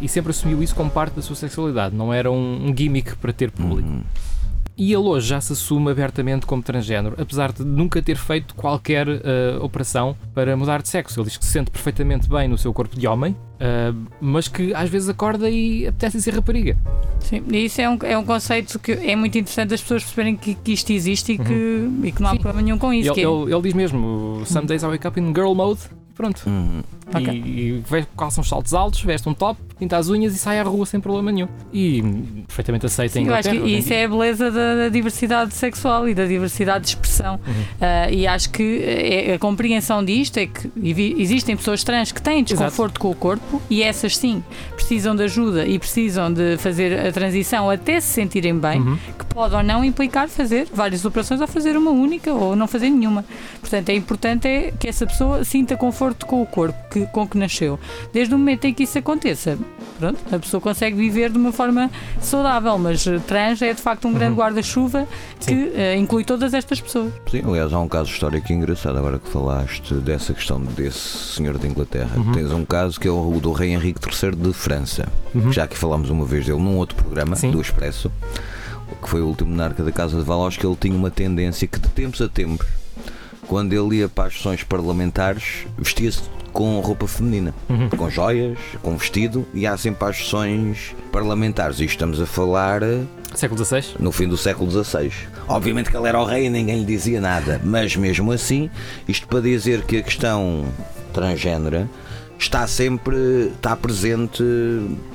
[0.00, 3.32] e sempre assumiu isso como parte da sua sexualidade, não era um, um gimmick para
[3.32, 3.88] ter público.
[3.88, 4.02] Uhum.
[4.76, 9.06] E ele hoje já se assume abertamente como transgênero, apesar de nunca ter feito qualquer
[9.08, 9.20] uh,
[9.60, 11.20] operação para mudar de sexo.
[11.20, 14.74] Ele diz que se sente perfeitamente bem no seu corpo de homem, uh, mas que
[14.74, 16.76] às vezes acorda e apetece ser rapariga.
[17.20, 20.36] Sim, e isso é um, é um conceito que é muito interessante as pessoas perceberem
[20.36, 22.00] que, que isto existe e que, uhum.
[22.02, 22.38] e que não há Sim.
[22.38, 23.12] problema nenhum com isso.
[23.12, 23.24] Ele, é...
[23.24, 25.82] ele, ele, diz mesmo: Some days I wake up in girl mode
[26.14, 26.42] Pronto.
[26.46, 26.82] Uhum.
[27.08, 27.42] Okay.
[27.44, 30.62] E, e calça uns saltos altos, veste um top, pinta as unhas e sai à
[30.62, 31.48] rua sem problema nenhum.
[31.72, 32.02] E
[32.46, 33.54] perfeitamente aceita em Inglaterra.
[33.54, 36.90] Eu acho que isso é a beleza da, da, diversidade sexual e da diversidade de
[36.90, 37.38] expressão.
[37.46, 37.52] Uhum.
[37.52, 40.70] Uh, e acho que é, a compreensão disto é que
[41.18, 43.00] existem pessoas trans que têm desconforto Exato.
[43.00, 44.42] com o corpo e essas sim
[44.74, 48.98] precisam de ajuda e precisam de fazer a transição até se sentirem bem, uhum.
[49.18, 52.88] que pode ou não implicar fazer várias operações ou fazer uma única ou não fazer
[52.90, 53.24] nenhuma.
[53.60, 57.36] Portanto, é importante é que essa pessoa sinta conforto com o corpo, que, com que
[57.36, 57.78] nasceu.
[58.12, 59.58] Desde o momento em que isso aconteça,
[59.98, 64.06] pronto, a pessoa consegue viver de uma forma saudável, mas eh, trans é de facto
[64.08, 64.38] um grande Uhum.
[64.38, 65.06] guarda-chuva
[65.40, 67.12] que eh, inclui todas estas pessoas.
[67.30, 71.66] Sim, aliás, há um caso histórico engraçado agora que falaste dessa questão desse senhor de
[71.66, 72.10] Inglaterra.
[72.16, 72.32] Uhum.
[72.32, 75.08] Tens um caso que é o do rei Henrique III de França.
[75.34, 75.52] Uhum.
[75.52, 77.50] Já que falámos uma vez dele num outro programa Sim.
[77.50, 78.10] do Expresso,
[79.02, 81.78] que foi o último monarca da Casa de Valos, que ele tinha uma tendência que
[81.78, 82.66] de tempos a tempos,
[83.46, 86.22] quando ele ia para as sessões parlamentares, vestia-se
[86.54, 87.88] com roupa feminina, Uhum.
[87.90, 91.80] com joias, com vestido, e há sempre as sessões parlamentares.
[91.80, 93.00] E estamos a falar eh,
[93.34, 93.96] Século XVI?
[93.98, 95.10] no fim do século XVI.
[95.48, 98.70] Obviamente que ele era o rei e ninguém lhe dizia nada, mas mesmo assim,
[99.06, 100.64] isto para dizer que a questão
[101.12, 101.88] transgênera
[102.38, 103.16] está sempre
[103.56, 104.42] está presente,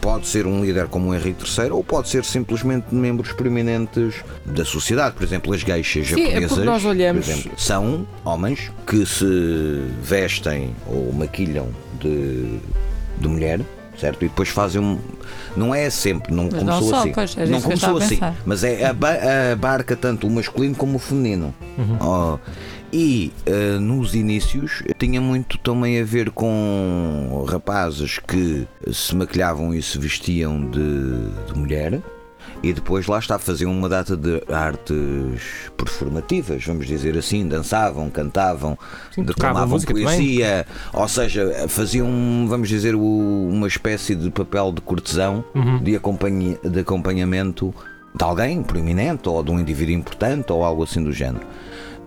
[0.01, 4.65] pode ser um líder como o Henrique III ou pode ser simplesmente membros proeminentes da
[4.65, 9.05] sociedade, por exemplo, as geixas Sim, é japonesas, nós olhamos- por exemplo, são homens que
[9.05, 11.67] se vestem ou maquilham
[11.99, 12.57] de,
[13.19, 13.59] de mulher,
[13.99, 14.23] certo?
[14.23, 14.97] E depois fazem um.
[15.57, 17.11] Não é sempre, não Mas começou não só, assim.
[17.11, 19.17] pois, é não começou assim, mas é aba-
[19.53, 21.53] abarca tanto o masculino como o feminino.
[21.99, 22.37] Oh,
[22.91, 29.81] e eh, nos inícios tinha muito também a ver com rapazes que se maquilhavam e
[29.81, 32.01] se vestiam de, de mulher.
[32.61, 38.77] E depois lá está, faziam uma data de artes performativas, vamos dizer assim, dançavam, cantavam,
[39.11, 40.03] Sim, declamavam também.
[40.03, 42.07] poesia, ou seja, faziam,
[42.49, 45.77] vamos dizer, uma espécie de papel de cortesão, Uhum.
[45.81, 47.73] de, acompanha- de acompanhamento
[48.13, 51.45] de alguém proeminente ou de um indivíduo importante ou algo assim do género.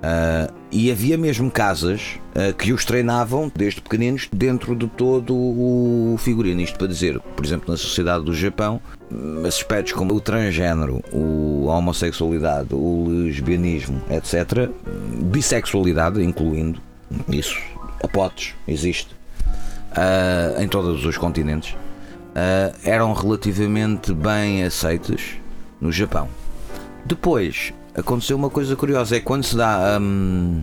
[0.03, 6.17] Ah, e havia mesmo casas ah, que os treinavam desde pequeninos dentro de todo o
[6.19, 6.61] figurino.
[6.61, 11.77] Isto para dizer, por exemplo, na sociedade do Japão, hum, aspectos como o transgênero, a
[11.77, 14.69] homossexualidade, o lesbianismo, etc.,
[15.31, 16.81] bissexualidade, incluindo
[17.29, 17.57] isso,
[18.03, 19.15] a potes, existe
[19.93, 21.77] ah, em todos os continentes,
[22.83, 25.21] eram relativamente bem aceitas
[25.79, 26.29] no Japão.
[27.05, 30.63] Depois aconteceu uma coisa curiosa: é quando se dá hum,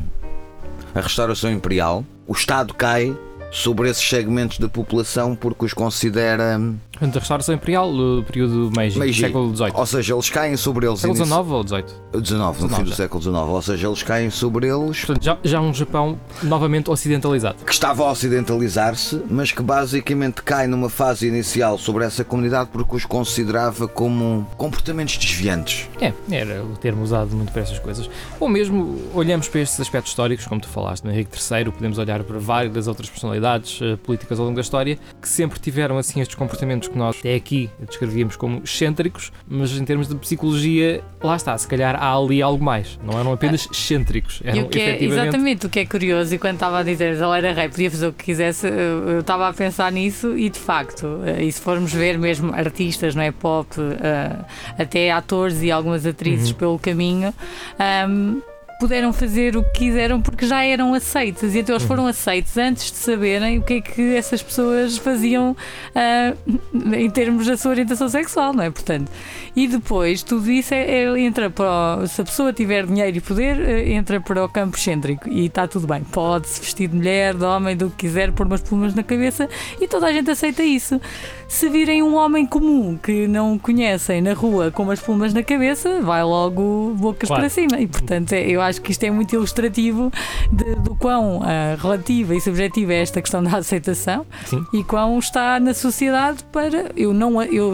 [0.93, 3.15] a restauração imperial, o Estado cai
[3.51, 6.59] sobre esses segmentos da população porque os considera
[7.01, 9.21] hum, Portanto, a restauração imperial, o período Meiji, Meiji.
[9.21, 9.71] século XVIII.
[9.73, 10.99] Ou seja, eles caem sobre eles.
[10.99, 12.21] Século inici- XIX ou XVIII?
[12.21, 12.95] 19, no fim 19, do já.
[12.95, 13.35] século XIX.
[13.37, 17.63] Ou seja, eles caem sobre eles Portanto, já, já um Japão novamente ocidentalizado.
[17.65, 22.95] que estava a ocidentalizar-se, mas que basicamente cai numa fase inicial sobre essa comunidade porque
[22.95, 25.87] os considerava como comportamentos desviantes.
[26.01, 28.09] É, era o termo usado muito para essas coisas.
[28.39, 32.23] Ou mesmo olhamos para estes aspectos históricos, como tu falaste, no Henrique III, podemos olhar
[32.23, 36.19] para várias das outras personalidades eh, políticas ao longo da história que sempre tiveram assim
[36.21, 41.35] estes comportamentos que nós até aqui descrevíamos como excêntricos, mas em termos de psicologia, lá
[41.35, 42.99] está, se calhar há ali algo mais.
[43.03, 45.21] Não eram apenas excêntricos, E eram o que é, efetivamente.
[45.27, 48.07] exatamente o que é curioso, e quando estava a dizer ele era rei, podia fazer
[48.07, 51.93] o que quisesse, eu estava a pensar nisso e de facto, eh, e se formos
[51.93, 53.31] ver mesmo artistas, não é?
[53.31, 54.35] Pop, eh,
[54.81, 56.55] até atores e algumas atrizes Uhum.
[56.57, 57.33] pelo caminho.
[57.77, 58.39] ahm,
[58.79, 62.89] Puderam fazer o que quiseram porque já eram aceitos e então eles foram aceitos antes
[62.91, 65.55] de saberem o que é que essas pessoas faziam
[65.93, 66.33] ah,
[66.95, 68.69] em termos da sua orientação sexual, não é?
[68.69, 69.11] Portanto,
[69.53, 73.21] e depois tudo isso é, é- entra para o, se a pessoa tiver dinheiro e
[73.21, 76.01] poder, eh, entra para o campo excêntrico e está tudo bem.
[76.03, 79.49] Pode-se vestir de mulher, de homem, do que quiser, pôr umas plumas na cabeça
[79.81, 81.01] e toda a gente aceita isso.
[81.49, 85.99] Se virem um homem comum que não conhecem na rua com umas plumas na cabeça,
[85.99, 87.41] vai logo bocas Claro.
[87.41, 87.79] para cima.
[87.79, 90.11] E portanto, é- eu acho que isto é muito ilustrativo
[90.53, 94.63] de- do quão ah, relativa e subjetiva é esta questão da aceitação Sim.
[94.73, 97.73] e quão está na sociedade para eu não eu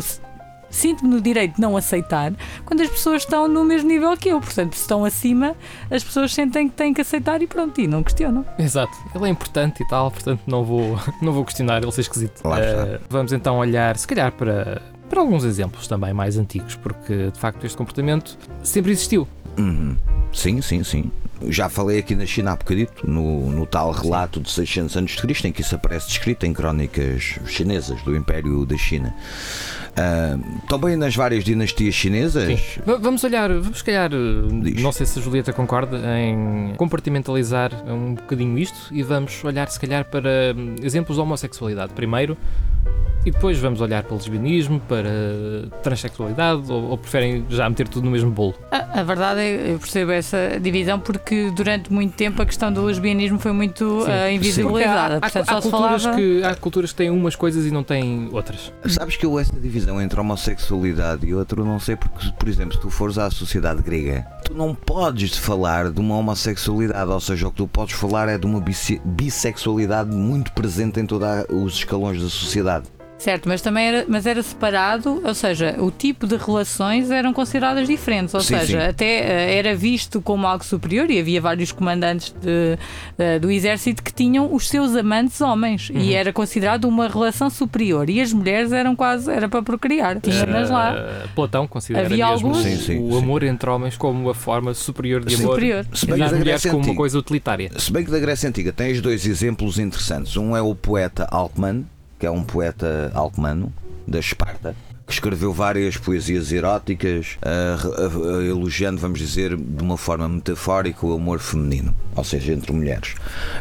[0.75, 2.33] sinto-me no direito de não aceitar
[2.65, 4.39] quando as pessoas estão no mesmo nível que eu.
[4.39, 5.55] Portanto, se estão acima,
[5.89, 8.45] as pessoas sentem que têm que aceitar e pronto, e não questionam.
[8.59, 12.41] Exato, ele é importante e tal, portanto não vou, não vou questionar ele ser esquisito.
[12.57, 17.39] Eh, vamos então olhar, se calhar, para, para alguns exemplos também mais antigos, porque de
[17.39, 19.27] facto este comportamento sempre existiu.
[19.57, 19.95] Uhum.
[20.31, 21.11] Sim, sim, sim.
[21.47, 25.21] Já falei aqui na China há bocadito, no, no tal relato de 600 anos de
[25.21, 29.13] Cristo, em que isso aparece descrito em crónicas chinesas do Império da China.
[29.97, 32.59] Ah, também nas várias dinastias chinesas.
[32.59, 32.81] Sim.
[32.85, 34.09] Va- Vamos olhar, vamos se calhar,
[34.61, 34.81] Diz.
[34.81, 39.79] não sei se a Julieta concorda, em compartimentalizar um bocadinho isto e vamos olhar se
[39.79, 41.93] calhar para exemplos de homossexualidade.
[41.93, 42.37] Primeiro,
[43.25, 45.09] e depois vamos olhar para o lesbianismo, para
[45.81, 48.53] transexualidade, ou, ou preferem já meter tudo no mesmo bolo?
[48.71, 52.83] A, a, verdade é eu percebo essa divisão porque durante muito tempo a questão do
[52.85, 55.19] lesbianismo foi muito uh, invisibilizada.
[55.23, 56.17] Há, há, há, culturas falava...
[56.21, 58.71] que, há culturas que têm umas coisas e não têm outras.
[58.85, 62.81] Sabes que eu essa divisão entre homossexualidade e outro não sei porque, por exemplo, se
[62.81, 67.51] tu fores à sociedade grega, tu não podes falar de uma homossexualidade, ou seja, o
[67.51, 68.63] que tu podes falar é de uma
[69.05, 72.94] bissexualidade muito presente em todos os escalões da sociedade.
[73.17, 77.87] Certo, mas também era, mas era separado, ou seja, o tipo de relações eram consideradas
[77.87, 78.87] diferentes, ou sim, seja, sim.
[78.87, 84.03] até uh, era visto como algo superior e havia vários comandantes de, uh, do exército
[84.03, 85.97] que tinham os seus amantes homens uhum.
[85.97, 90.69] e era considerado uma relação superior e as mulheres eram quase, era para procriar, tinhas
[90.69, 91.25] lá.
[91.33, 92.63] Platão considera havia mesmo alguns...
[92.63, 95.85] sim, o amor entre homens como a forma superior de amor superior.
[95.93, 97.71] Se bem e as mulheres como uma coisa utilitária.
[97.77, 101.85] Se bem que da Grécia Antiga tens dois exemplos interessantes, um é o poeta Alckmin
[102.19, 103.71] que é um poeta alcmano
[104.07, 104.75] da Esparta,
[105.05, 111.39] que escreveu várias poesias eróticas, uh, elogiando, vamos dizer, de uma forma metafórica o amor
[111.39, 113.15] feminino, ou seja, entre mulheres.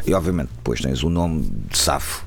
[0.07, 2.25] E obviamente depois tens o nome de Safo,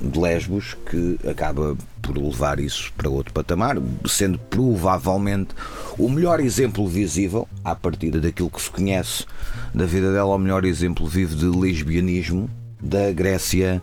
[0.00, 5.54] de Lesbos, que acaba por levar isso para outro patamar, sendo provavelmente
[5.96, 9.24] o melhor exemplo visível, à partida daquilo que se conhece
[9.72, 12.50] da vida dela, o melhor exemplo vivo de lesbianismo
[12.82, 13.80] da Grécia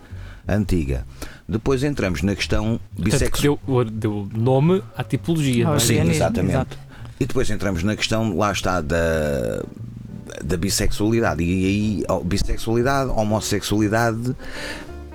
[0.49, 1.05] Antiga.
[1.47, 3.59] Depois entramos na questão bissexual.
[3.65, 5.69] Deu, deu nome à tipologia.
[5.69, 6.53] Ah, Sim, exatamente.
[6.53, 6.77] Exato.
[7.19, 9.63] E depois entramos na questão, lá está, da,
[10.43, 11.43] da bissexualidade.
[11.43, 14.35] E aí, bissexualidade, homossexualidade,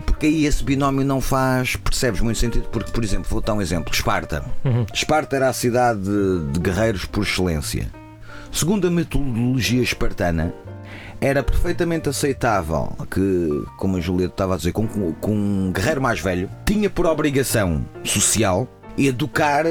[0.05, 3.63] porque aí esse binómio não faz, percebes muito sentido, porque, por exemplo, vou dar um
[3.63, 4.45] exemplo: Esparta.
[4.65, 4.87] Uhum.
[4.93, 7.89] Esparta era a cidade de, de guerreiros por excelência.
[8.53, 10.55] Segundo a metodologia espartana,
[11.25, 16.21] era perfeitamente aceitável que, como a Julieta estava a dizer, com, com um guerreiro mais
[16.21, 19.65] velho, tinha por obrigação social educar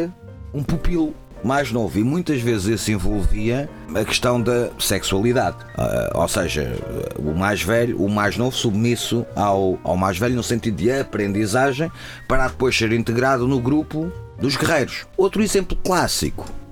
[0.52, 1.14] um pupilo
[1.44, 2.00] mais novo.
[2.00, 6.76] E muitas vezes isso envolvia a questão da sexualidade, uh, ou seja,
[7.20, 11.92] o mais velho, o mais novo submisso ao, ao mais velho no sentido de aprendizagem
[12.28, 15.06] para depois ser integrado no grupo dos guerreiros.
[15.16, 16.63] Outro exemplo clássico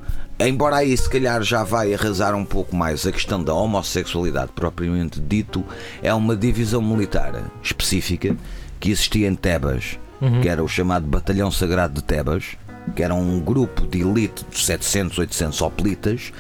[0.48, 5.20] Embora aí se calhar já vai arrasar um pouco mais a questão da homossexualidade propriamente
[5.20, 5.64] dito,
[6.02, 8.36] é uma divisão militar específica
[8.80, 10.42] que existia em Tebas, uhum.
[10.42, 12.58] que era o chamado Batalhão Sagrado de Tebas,
[12.96, 16.34] que era um grupo de elite de 700, 800 hoplitas,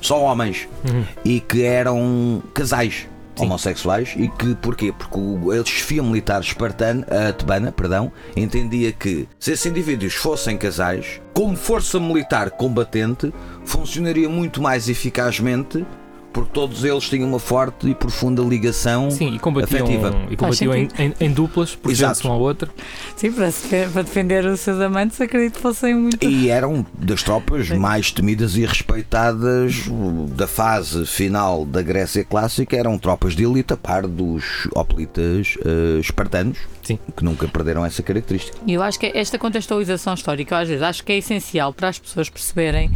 [0.00, 1.04] só homens, uhum.
[1.24, 3.08] e que eram casais.
[3.40, 3.46] Sim.
[3.46, 4.92] homossexuais e que porquê?
[4.92, 5.18] Porque
[5.58, 11.56] a chefia militar espartana, a tebana, perdão, entendia que se esses indivíduos fossem casais, como
[11.56, 13.32] força militar combatente,
[13.64, 15.84] funcionaria muito mais eficazmente
[16.32, 20.14] porque todos eles tinham uma forte e profunda ligação Sim, e combatiam, afetiva.
[20.30, 22.70] E combatiam em, em, em, duplas, por exemplo, um ao outro.
[23.16, 23.50] Sim, para,
[23.92, 26.24] para, defender os seus amantes, acredito que fossem muito.
[26.24, 27.78] E eram das tropas Sim.
[27.78, 29.88] mais temidas e respeitadas
[30.36, 36.00] da fase final da Grécia Clássica, eram tropas de elite, a par dos hoplitas uh,
[36.00, 36.58] espartanos.
[36.90, 36.98] Sim.
[37.16, 38.58] que nunca perderam essa característica.
[38.66, 41.98] E eu acho que esta contextualização histórica, às vezes, acho que é essencial para as
[41.98, 42.90] pessoas perceberem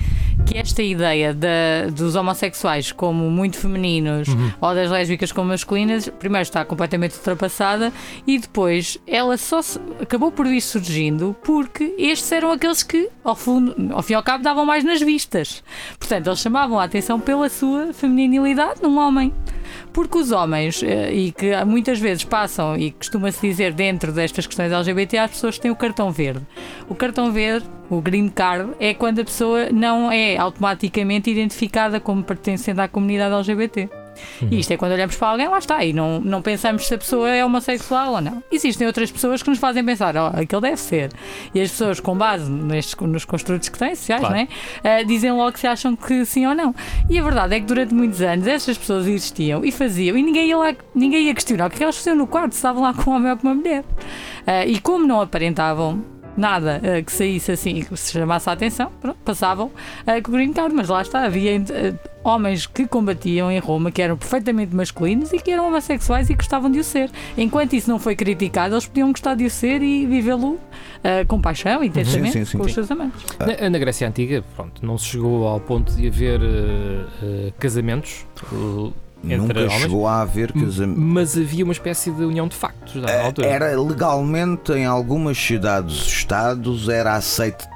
[0.46, 4.52] que esta ideia de, dos homossexuais como muito femininos uhum.
[4.60, 7.92] ou das lésbicas como masculinas, primeiro está completamente ultrapassada
[8.26, 13.36] e depois ela só se, acabou por ir surgindo porque estes eram aqueles que, ao,
[13.36, 15.62] fundo, ao fim e ao cabo, davam mais nas vistas.
[15.98, 19.32] Portanto, eles chamavam a atenção pela sua feminilidade num homem.
[19.92, 24.72] Porque os homens, eh, e que muitas vezes passam, e costuma-se dizer dentro destas questões
[24.72, 26.44] LGBT, as pessoas têm o cartão verde.
[26.88, 32.22] O cartão verde, o green card, é quando a pessoa não é automaticamente identificada como
[32.22, 34.03] pertencendo à comunidade LGBT.
[34.40, 34.48] Uhum.
[34.50, 36.98] E isto é quando olhamos para alguém, lá está, e não, não pensamos se a
[36.98, 38.42] pessoa é homossexual ou não.
[38.50, 41.10] Existem outras pessoas que nos fazem pensar, oh, aquele deve ser.
[41.54, 44.34] E as pessoas, com base nestes, nos construtos que têm, sociais, claro.
[44.34, 44.48] né,
[44.80, 46.74] uh, dizem logo se acham que sim ou não.
[47.08, 50.48] E a verdade é que durante muitos anos essas pessoas existiam e faziam, e ninguém
[50.48, 52.94] ia, lá, ninguém ia questionar o que é elas faziam no quarto, se estavam lá
[52.94, 53.82] com um homem ou com uma mulher.
[53.82, 58.90] Uh, e como não aparentavam nada uh, que saísse assim que se chamasse a atenção,
[59.00, 63.50] pronto, passavam uh, com o green card, mas lá está, havia uh, homens que combatiam
[63.50, 67.10] em Roma que eram perfeitamente masculinos e que eram homossexuais e gostavam de o ser.
[67.36, 70.58] Enquanto isso não foi criticado, eles podiam gostar de o ser e vivê-lo
[71.28, 73.22] com paixão, intensamente, sim, sim, sim, com os seus amantes.
[73.38, 76.40] Na, na, Grécia Antiga, pronto, não se chegou ao ponto de haver
[77.58, 78.24] casamentos
[79.24, 81.00] Nunca homens, chegou a haver casamento.
[81.00, 83.46] Mas havia uma espécie de união de factos na eh, altura.
[83.46, 87.66] Era legalmente em algumas cidades-estados era aceito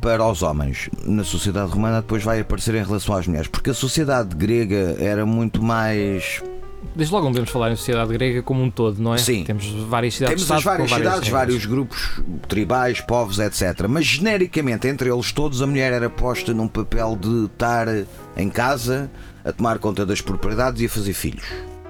[0.00, 0.88] para os homens.
[1.04, 5.26] Na sociedade romana depois vai aparecer em relação às mulheres, porque a sociedade grega era
[5.26, 6.42] muito mais
[6.94, 9.18] Desde logo não podemos falar em sociedade grega como um todo, não é?
[9.18, 9.44] Sim.
[9.44, 13.86] Temos várias cidades Temos as várias cidades, vários grupos tribais, povos, etc.
[13.88, 17.86] Mas genericamente, entre eles todos, a mulher era posta num papel de estar
[18.36, 19.10] em casa,
[19.44, 21.44] a tomar conta das propriedades e a fazer filhos.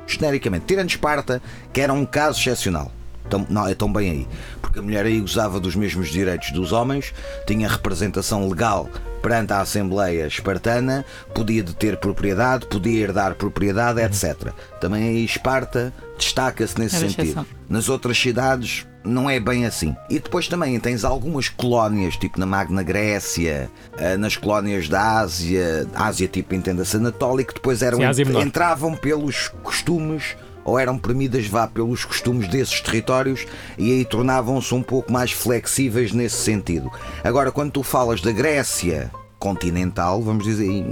[0.07, 1.41] Genericamente, tirando Esparta,
[1.73, 2.91] que era um caso excepcional.
[3.27, 4.29] Então, não, é tão bem aí.
[4.61, 7.15] Porque a mulher aí gozava dos mesmos direitos dos homens,
[7.47, 8.89] tinha representação legal
[9.23, 11.05] perante a Assembleia Espartana,
[11.35, 14.53] podia deter propriedade, podia herdar propriedade, etc.
[14.81, 17.23] Também aí Esparta destaca-se nesse Era sentido.
[17.23, 17.47] exceção.
[17.69, 19.97] Nas outras cidades não é bem assim.
[20.09, 25.87] E depois também tens algumas colónias, tipo na Magna Grécia, eh, nas colónias da Ásia,
[25.95, 31.67] Ásia tipo entenda-se Anatólica, que depois eram Sim, entravam pelos costumes ou eram permitidas vá
[31.67, 33.47] pelos costumes desses territórios
[33.77, 36.91] e aí tornavam-se um pouco mais flexíveis nesse sentido.
[37.25, 40.87] Agora, quando tu falas da Grécia continental, vamos dizer,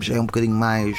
[0.00, 0.96] já é um bocadinho mais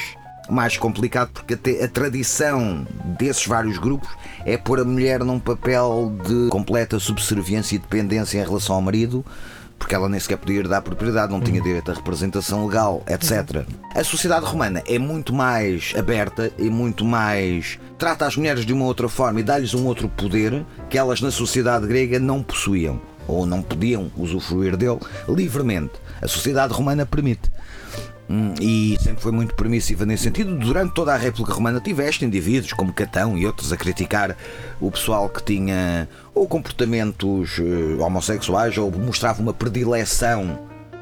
[0.50, 2.86] mais complicado porque até a tradição
[3.18, 4.10] desses vários grupos
[4.46, 9.26] é pôr a mulher num papel de completa subserviência e dependência em relação ao marido
[9.78, 13.66] porque ela nem sequer podia herdar propriedade, não tinha direito à representação legal, etc.
[13.94, 17.78] A sociedade romana é muito mais aberta e muito mais.
[17.98, 21.30] trata as mulheres de uma outra forma e dá-lhes um outro poder que elas na
[21.30, 25.94] sociedade grega não possuíam ou não podiam usufruir dele livremente.
[26.22, 27.52] A sociedade romana permite.
[28.30, 30.56] Hum, E sempre foi muito permissiva nesse sentido.
[30.58, 34.36] Durante toda a República Romana tiveste indivíduos como Catão e outros a criticar
[34.80, 40.60] o pessoal que tinha ou comportamentos eh, homossexuais ou mostrava uma predileção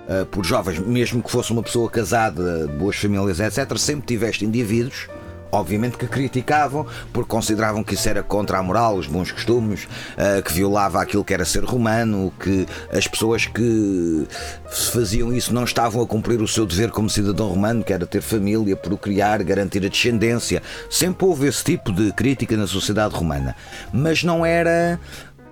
[0.07, 3.77] eh, por jovens, mesmo que fosse uma pessoa casada, de boas famílias, etc.
[3.77, 5.07] Sempre tiveste indivíduos
[5.53, 9.87] obviamente que criticavam porque consideravam que isso era contra a moral, os bons costumes,
[10.17, 14.27] eh, que violava aquilo que era ser romano, que as pessoas que
[14.69, 18.21] faziam isso não estavam a cumprir o seu dever como cidadão romano, que era ter
[18.21, 20.61] família, procriar, garantir a descendência.
[20.89, 23.55] Sempre houve esse tipo de crítica na sociedade romana,
[23.93, 24.99] mas não era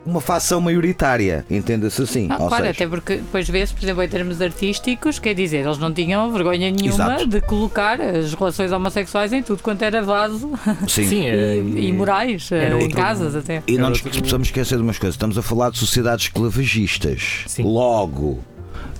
[0.05, 2.27] uma facção maioritária, entenda-se assim.
[2.29, 5.57] Ah, Ou claro, seja, até porque depois vê-se, por exemplo, em termos artísticos, quer dizer,
[5.65, 7.27] eles não tinham vergonha nenhuma Exato.
[7.27, 10.51] de colocar as relações homossexuais em tudo quanto era vaso
[10.89, 11.05] sim.
[11.07, 13.61] Sim, é, e, e morais, era eh, em outro- casas até.
[13.67, 15.15] E não nos outro- precisamos esquecer de umas coisas.
[15.15, 17.43] Estamos a falar de sociedades esclavagistas.
[17.47, 17.63] Sim.
[17.63, 18.39] Logo,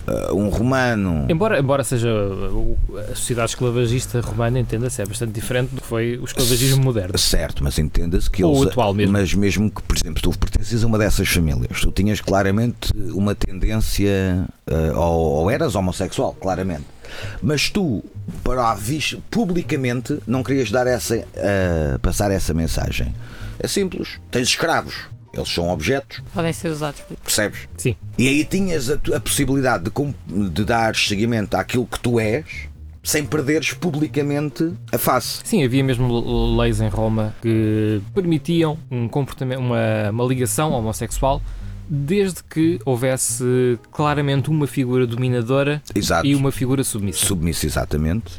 [0.07, 1.25] uh, um romano.
[1.29, 2.77] Embora, embora seja o-
[3.11, 7.17] a sociedade esclavagista romana, entenda-se, é bastante diferente do que foi o esclavagismo moderno.
[7.17, 8.67] Certo, mas entenda-se que Ou eles.
[8.69, 9.13] atual mesmo.
[9.13, 13.34] Mas mesmo que, por exemplo, tu pertences a uma dessas famílias, tu tinhas claramente uma
[13.36, 14.45] tendência.
[14.69, 16.86] uh, ou, ou eras homossexual, claramente.
[17.41, 18.03] Mas tu,
[18.43, 23.13] para a vista, publicamente, não querias dar essa, uh, passar essa mensagem.
[23.59, 24.19] É simples.
[24.32, 24.95] Tens escravos.
[25.34, 27.01] Eles são objetos, Podem ser usados.
[27.23, 27.67] percebes?
[27.77, 27.95] Sim.
[28.17, 32.45] E aí tinhas a, a possibilidade de, de dar seguimento àquilo que tu és
[33.03, 35.41] sem perderes publicamente a face.
[35.43, 41.41] Sim, havia mesmo leis em Roma que permitiam um comportamento, uma, uma ligação homossexual
[41.94, 46.26] desde que houvesse claramente uma figura dominadora Exato.
[46.26, 47.26] e uma figura submissa.
[47.26, 48.32] Submisso, exatamente.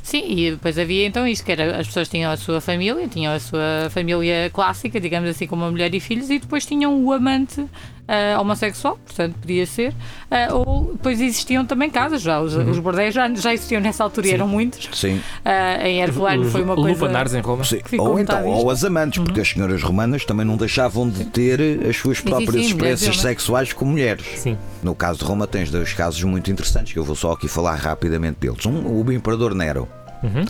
[0.00, 3.34] Sim, e depois havia então isto, que era as pessoas tinham a sua família, tinham
[3.34, 7.12] a sua família clássica, digamos assim, como a mulher e filhos, e depois tinham o
[7.12, 7.66] amante
[8.08, 9.94] ah, homossexual, portanto podia ser,
[10.30, 14.26] ah, ou depois existiam também casas, já os, os bordéis já, já existiam nessa altura
[14.26, 14.34] e Sim.
[14.34, 14.88] eram muitos.
[14.92, 15.20] Sim.
[15.44, 16.90] Ah, em Herculano foi uma coisa.
[16.90, 17.62] lupanares em Roma.
[17.98, 21.96] Ou então, ou as amantes, porque as senhoras romanas também não deixavam de ter as
[21.96, 23.20] suas próprias experiências homens.
[23.22, 24.26] sexuais com mulheres.
[24.36, 24.58] Sim.
[24.82, 27.76] No caso de Roma tens dois casos muito interessantes que eu vou só aqui falar
[27.76, 28.66] rapidamente deles.
[28.66, 29.88] Um, o imperador Nero.
[30.22, 30.44] Uhum.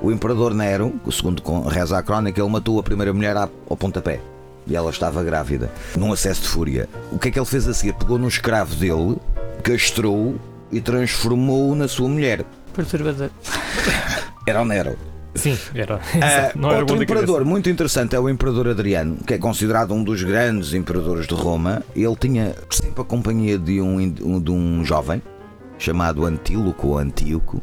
[0.00, 4.20] O imperador Nero, segundo reza a crónica, ele matou a primeira mulher ao pontapé.
[4.66, 6.88] E ela estava grávida, num acesso de fúria.
[7.10, 7.94] O que é que ele fez a seguir?
[7.94, 9.16] Pegou num escravo dele,
[9.62, 10.40] castrou-o
[10.70, 12.44] e transformou-o na sua mulher.
[12.74, 13.30] Perturbador.
[14.46, 14.96] Era o Nero.
[15.34, 15.98] Sim, era.
[16.20, 20.04] Ah, não era outro imperador muito interessante é o imperador Adriano, que é considerado um
[20.04, 21.82] dos grandes imperadores de Roma.
[21.96, 25.22] Ele tinha sempre a companhia de um, de um jovem
[25.78, 27.62] chamado Antíloco ou Antíoco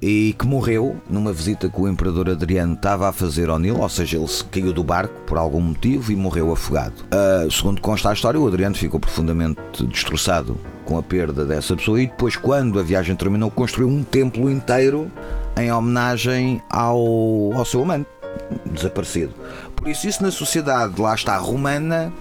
[0.00, 3.88] e que morreu numa visita que o imperador Adriano estava a fazer ao Nilo, ou
[3.88, 7.04] seja, ele caiu do barco por algum motivo e morreu afogado.
[7.10, 12.00] Ah, segundo consta a história, o Adriano ficou profundamente destroçado com a perda dessa pessoa
[12.00, 15.10] e depois, quando a viagem terminou, construiu um templo inteiro
[15.56, 18.08] em homenagem ao, ao seu amante
[18.66, 19.32] desaparecido.
[19.74, 22.12] Por isso, isso na sociedade, lá está, romana,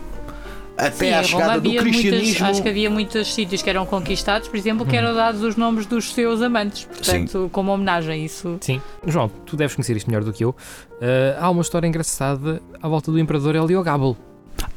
[0.78, 2.45] até Sim, à chegada do havia muitas, cristianismo.
[2.47, 5.86] acho que havia muitos sítios que eram conquistados, por exemplo, que eram dados os nomes
[5.86, 8.26] dos seus amantes, portanto, como homenagem.
[8.26, 8.82] Isso Sim.
[9.05, 10.55] João, tu deves conhecer isto melhor do que eu.
[11.01, 14.17] Ah, há uma história engraçada à volta do imperador Heliogábal.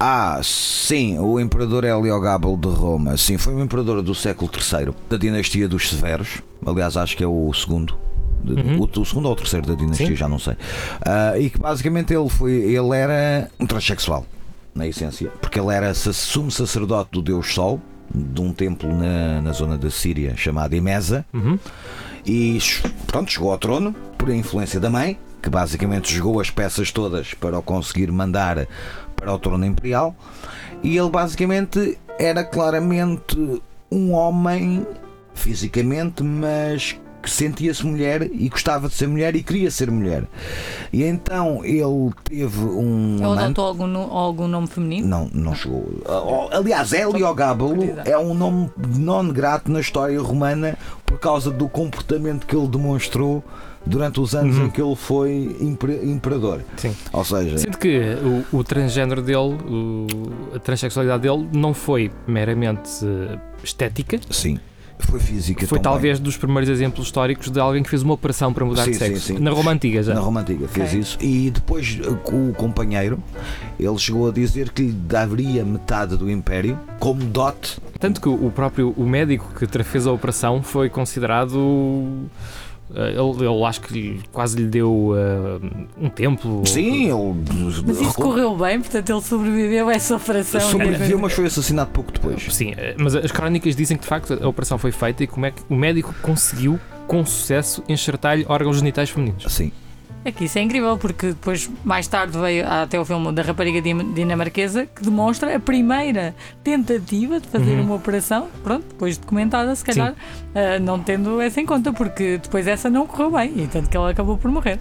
[0.01, 3.17] Ah, sim, o imperador Heliogábal de Roma.
[3.17, 6.43] Sim, foi um imperador do século III, da dinastia dos Severos.
[6.65, 7.97] Aliás, acho que é o segundo
[8.47, 8.79] Uhum.
[8.81, 10.15] o, o segundo ou o terceiro da dinastia, Sim.
[10.15, 10.55] já não sei.
[11.05, 14.25] Ah, e que basicamente ele foi, ele era um transexual,
[14.77, 17.81] na essência, porque ele era sumo sacerdote do Deus Sol,
[18.15, 21.59] de um templo na, na zona da Síria chamado Emesa, Uhum.
[22.25, 22.59] e
[23.07, 27.59] pronto, chegou ao trono por influência da mãe, que basicamente jogou as peças todas para
[27.59, 28.67] o conseguir mandar
[29.17, 30.15] para o trono imperial.
[30.83, 33.61] E ele basicamente era claramente
[33.91, 34.87] um homem
[35.35, 40.25] fisicamente, mas que sentia-se mulher e gostava de ser mulher e queria ser mulher.
[40.93, 45.07] E então ele teve um Ele adotou algum, no- algum nome feminino?
[45.09, 45.85] Não, não chegou.
[46.07, 52.47] Ah, Aliás, Heliogábalo é um nome non grato na história romana por causa do comportamento
[52.47, 53.43] que ele demonstrou
[53.85, 54.67] durante os anos Uhum.
[54.67, 56.61] em que ele foi imper- imperador.
[56.77, 56.95] Sim.
[57.13, 58.01] Ou seja, Sendo que
[58.53, 60.07] o, o transgénero dele, o-
[60.55, 62.89] a transexualidade dele, não foi meramente
[63.63, 64.59] estética, sim,
[64.99, 65.67] foi física.
[65.67, 65.83] foi também.
[65.93, 68.97] talvez dos primeiros exemplos históricos de alguém que fez uma operação para mudar Sim, de
[68.97, 69.27] sim, sexo.
[69.35, 69.39] sim.
[69.39, 70.15] Na Roma Antiga já.
[70.15, 71.01] Na Roma Antiga fez Ok.
[71.01, 73.19] isso e depois eh, com o companheiro
[73.79, 77.79] ele chegou a dizer que lhe daria metade do império como dote.
[77.99, 82.29] Tanto que o próprio o médico que fez a operação foi considerado.
[82.95, 85.67] Eh, Ele, ele acho que lhe- quase lhe deu eh,
[86.01, 86.63] um templo.
[86.67, 90.61] Sim, ele Mas isso correu bem, portanto ele sobreviveu a essa operação.
[90.61, 92.43] sobreviveu, mas foi assassinado pouco depois.
[92.51, 95.47] Sim, eh, mas as crónicas dizem que de facto a operação foi feita e como
[95.47, 99.45] é que o médico conseguiu, com sucesso, enxertar-lhe órgãos genitais femininos.
[99.53, 99.73] Sim.
[100.27, 103.81] É que isso é incrível, porque depois, mais tarde, veio até o filme da rapariga
[103.81, 107.83] din- dinamarquesa que demonstra a primeira tentativa de fazer Uhum.
[107.83, 110.17] uma operação, pronto, depois documentada, se calhar,
[110.53, 113.97] ah, não tendo essa em conta, porque depois essa não correu bem e tanto que
[113.97, 114.81] ela acabou por morrer.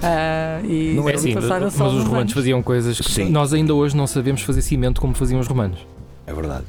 [0.00, 2.32] Ah, e Não é assim, passaram mas só os romanos anos.
[2.32, 3.30] faziam coisas que Sim.
[3.30, 5.84] nós ainda hoje não sabemos fazer cimento como faziam os romanos.
[6.24, 6.64] É verdade.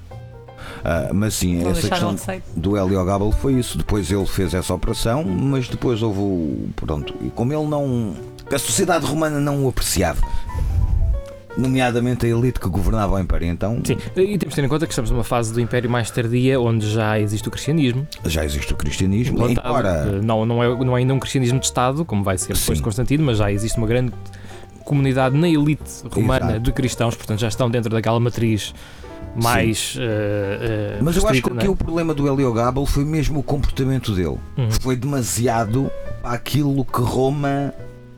[0.87, 2.15] Ah, mas sim, Não essa questão
[2.55, 3.75] do Heliogábalo foi isso.
[3.75, 6.69] Depois ele fez essa operação, mas depois houve o.
[6.75, 8.13] Pronto, e como ele não.
[8.53, 10.21] A sociedade romana não o apreciava.
[11.57, 14.85] Nomeadamente a elite que governava o Império, então Sim, e temos de ter em conta
[14.85, 18.05] que estamos numa fase do Império mais tardia, onde já existe o cristianismo.
[18.25, 19.47] já existe o cristianismo.
[19.49, 20.05] Embora.
[20.17, 22.65] Eh, Não, não, é, não é ainda um cristianismo de Estado, como vai ser depois
[22.65, 22.73] Sim.
[22.73, 24.11] de Constantino, mas já existe uma grande
[24.83, 26.59] comunidade na elite romana Exato.
[26.59, 28.73] de cristãos, portanto já estão dentro daquela matriz
[29.43, 29.95] mais.
[29.99, 33.43] eh, eh, Mas eu acho que restrita, aqui o problema do Heliogábalo foi mesmo o
[33.43, 34.37] comportamento dele.
[34.57, 34.61] é?
[34.61, 34.71] Uhum.
[34.81, 35.89] Foi demasiado
[36.23, 37.73] àquilo que Roma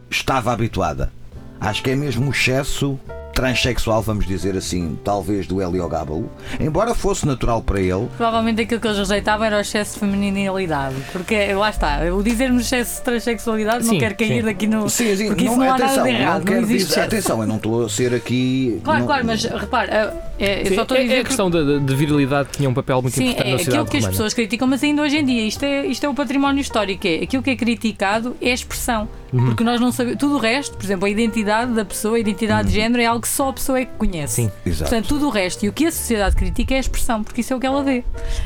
[0.10, 1.12] estava habituada.
[1.60, 3.00] Acho que é mesmo o excesso
[3.38, 6.28] transexual, vamos dizer assim, talvez do Heliogábalo.
[6.60, 10.96] Embora fosse natural para ele, Provavelmente aquilo que eles rejeitavam era o excesso de feminilidade.
[11.12, 14.42] Porque lá está, o dizermos excesso de transexualidade não Sim, quer cair sim.
[14.42, 14.90] daqui no.
[14.90, 17.48] Sim, sim, Porque isso não há nada de errado, não quero existe dizer- atenção, eu
[17.48, 18.82] não estou a ser aqui.
[18.84, 21.16] Claro, não- claro, mas repare, é, é, eu Sim, só estou a é- dizer.
[21.16, 23.56] é a questão da de, virilidade que tinha um papel muito Sim, importante é na
[23.56, 26.10] aquilo sociedade que as pessoas criticam, mas ainda hoje em dia isto é, isto é
[26.10, 27.06] o património histórico.
[27.08, 29.08] É, aquilo que é criticado é a expressão.
[29.32, 29.48] Uhum.
[29.48, 30.20] Porque nós não sabemos.
[30.20, 33.22] Tudo o resto, por exemplo, a identidade da pessoa, a identidade de género, é algo
[33.22, 34.36] que só a pessoa é que conhece.
[34.36, 34.52] Sim.
[34.66, 34.90] Exato.
[34.90, 37.54] Portanto, tudo o resto e o que a sociedade critica é a expressão, porque isso
[37.54, 38.04] é o que ela vê.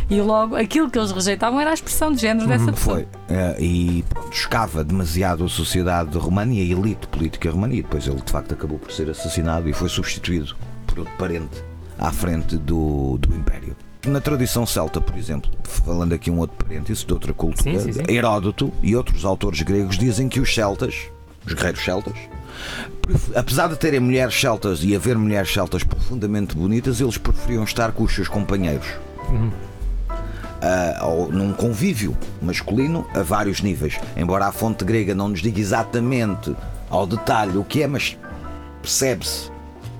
[0.09, 2.95] E logo, aquilo que eles rejeitavam era a expressão de género dessa pessoa.
[2.95, 3.07] Foi.
[3.29, 7.73] Eh, e pronto, chocava demasiado a sociedade romana e a elite política romana.
[7.73, 10.55] E depois ele, de facto, acabou por ser assassinado e foi substituído
[10.87, 11.63] por outro parente
[11.97, 13.75] à frente do, do Império.
[14.07, 18.03] Na tradição celta, por exemplo, falando aqui um outro parêntese de outra cultura, Sim, sim.
[18.07, 20.95] Heródoto e outros autores gregos dizem que os celtas,
[21.45, 22.15] os guerreiros celtas,
[23.35, 28.03] apesar de terem mulheres celtas e haver mulheres celtas profundamente bonitas, eles preferiam estar com
[28.03, 28.87] os seus companheiros
[30.61, 33.99] ah, ou num convívio masculino a vários níveis.
[34.15, 36.55] Embora a fonte grega não nos diga exatamente
[36.89, 38.17] ao detalhe o que é, mas
[38.81, 39.49] percebe-se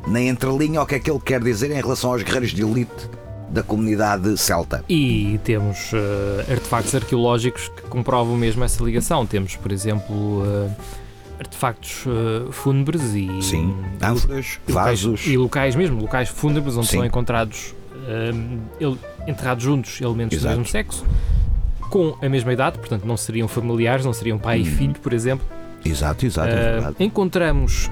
[0.08, 3.10] na entrelinha o que é que ele quer dizer em relação aos guerreiros de elite
[3.52, 4.84] da comunidade celta.
[4.88, 9.26] E temos eh, artefactos arqueológicos que comprovam mesmo essa ligação.
[9.26, 10.70] Temos, por exemplo, eh,
[11.40, 15.28] artefactos eh, fúnebres e, Sim, ânforas, vasos.
[15.28, 16.98] e locais mesmo, locais fúnebres onde Sim.
[16.98, 17.74] são encontrados
[18.80, 18.98] ele-
[19.28, 20.56] enterrados juntos elementos Exato.
[20.56, 21.06] do mesmo sexo
[21.92, 24.66] com a mesma idade, portanto não seriam familiares, não seriam pai e Hum.
[24.66, 25.46] filho, por exemplo.
[25.86, 26.96] Exato, exato, é verdade.
[27.00, 27.90] encontramos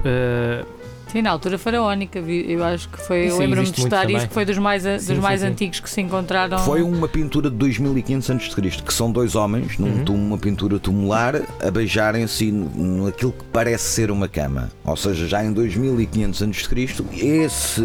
[1.10, 3.28] Sim, na altura faraónica, eu acho que foi.
[3.32, 5.46] Lembro-me de estudar isso, que foi dos mais, a- dos Sim, sim, mais sim.
[5.48, 6.58] antigos que se encontraram.
[6.60, 10.04] Foi uma pintura de 2500 a.C., que são dois homens, num Uhum.
[10.04, 11.34] túmulo, uma pintura tumular,
[11.66, 14.70] a beijarem-se naquilo que parece ser uma cama.
[14.84, 16.86] Ou seja, já em 2500 a.C.,
[17.26, 17.82] esse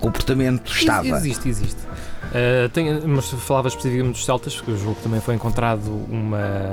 [0.00, 1.06] comportamento estava.
[1.08, 1.80] Existe, existe.
[2.28, 6.72] Uh, tem- mas falava especificamente dos celtas, que eu julgo que também foi encontrado uma,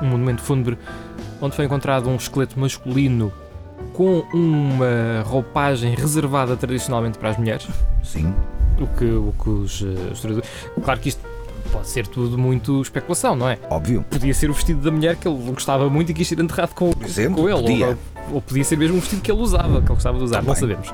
[0.00, 0.78] um monumento fúnebre
[1.40, 3.30] onde foi encontrado um esqueleto masculino
[3.96, 7.66] com uma roupagem reservada tradicionalmente para as mulheres.
[8.04, 8.34] Sim.
[8.78, 10.50] O que, o que os uh, historiadores.
[10.84, 11.26] Claro que isto
[11.72, 13.58] pode ser tudo muito especulação, não é?
[13.70, 14.04] Óbvio.
[14.10, 16.92] Podia ser o vestido da mulher que ele gostava muito e quis ser enterrado com,
[17.02, 17.62] exemplo, com ele.
[17.62, 17.86] podia.
[17.88, 20.42] Ou, ou podia ser mesmo um vestido que ele usava, que ele gostava de usar,
[20.42, 20.60] não Também.
[20.60, 20.92] sabemos.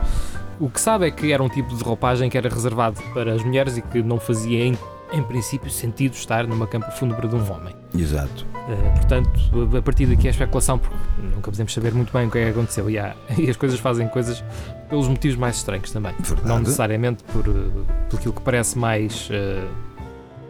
[0.61, 3.43] O que sabe é que era um tipo de roupagem que era reservado para as
[3.43, 4.79] mulheres e que não fazia, em,
[5.13, 7.75] em princípio, sentido estar numa campa fúnebre de um homem.
[7.97, 8.47] Exato.
[8.55, 9.31] Uh, portanto,
[9.77, 12.51] a partir daqui é especulação, porque nunca podemos saber muito bem o que é que
[12.51, 12.89] aconteceu.
[12.89, 14.43] E, há- e as coisas fazem coisas
[14.89, 16.15] pelos motivos mais estranhos também.
[16.19, 16.49] Verdade.
[16.49, 17.71] Não necessariamente por, uh,
[18.09, 19.69] por aquilo que parece mais, uh,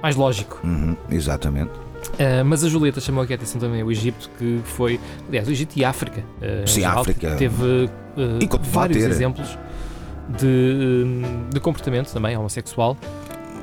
[0.03, 0.61] mais lógico.
[0.65, 1.73] Uhum, exatamente.
[1.73, 4.99] Uh, mas a Julieta chamou aqui a atenção também ao Egito, que foi,
[5.29, 6.21] aliás, o Egito e a África.
[6.21, 7.35] uh, Sim, geral, África.
[7.37, 9.11] Teve a vários ter.
[9.11, 9.57] exemplos
[10.39, 11.05] de,
[11.53, 12.97] de comportamento também homossexual.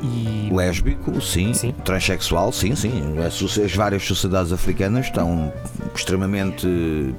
[0.01, 1.53] E Lésbico, sim.
[1.53, 1.73] Sim.
[1.83, 3.15] Transexual, sim, sim.
[3.19, 5.51] As várias sociedades africanas estão
[5.93, 7.13] extremamente hum,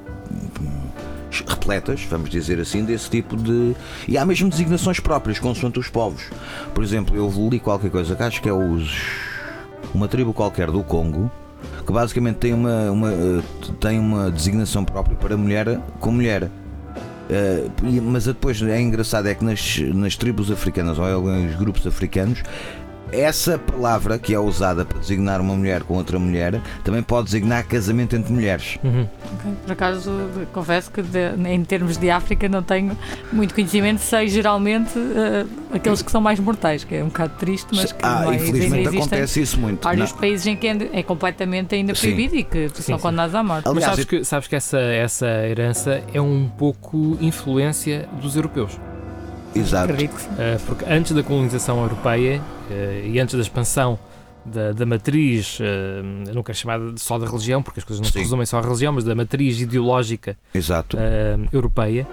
[1.47, 3.75] repletas, vamos dizer assim, desse tipo de.
[4.07, 6.23] E há mesmo designações próprias, consoante os povos.
[6.73, 8.91] Por exemplo, eu li qualquer coisa que acho que é os.
[9.93, 11.31] uma tribo qualquer do Congo.
[11.85, 13.41] Que basicamente tem uma, uma, eh,
[13.79, 16.49] tem uma designação própria para mulher com mulher.
[17.31, 17.69] Eh,
[18.03, 22.43] mas depois é engraçado é que nas, nas tribos africanas ou em alguns grupos africanos
[23.11, 27.65] essa palavra que é usada para designar uma mulher com outra mulher também pode designar
[27.65, 28.77] casamento entre mulheres.
[28.83, 29.07] Uhum.
[29.65, 30.11] Por acaso,
[30.53, 32.97] confesso que de- em termos de África não tenho
[33.31, 37.67] muito conhecimento, sei geralmente eh, aqueles que são mais mortais, que é um bocado triste,
[37.73, 39.83] mas que ah, mais, infelizmente acontece isso muito.
[39.83, 40.17] vários Não.
[40.19, 42.01] países em que ainda é completamente ainda Sim.
[42.07, 43.01] proibido e que Sim, são sim.
[43.01, 43.65] condenados à morte.
[43.65, 48.79] Mas Aliás, sabes que, sabes que essa, essa herança é um pouco influência dos europeus.
[49.55, 49.91] Exato.
[49.91, 50.29] Acredito que sim.
[50.29, 53.99] Uh, porque antes da colonização europeia uh, e antes da expansão
[54.45, 55.63] da, da matriz, uh,
[56.27, 58.19] eu não quero chamar de- só da religião, porque as coisas não se Sim.
[58.19, 60.97] resumem só à religião, mas da matriz ideológica Exato.
[61.51, 62.07] europeia.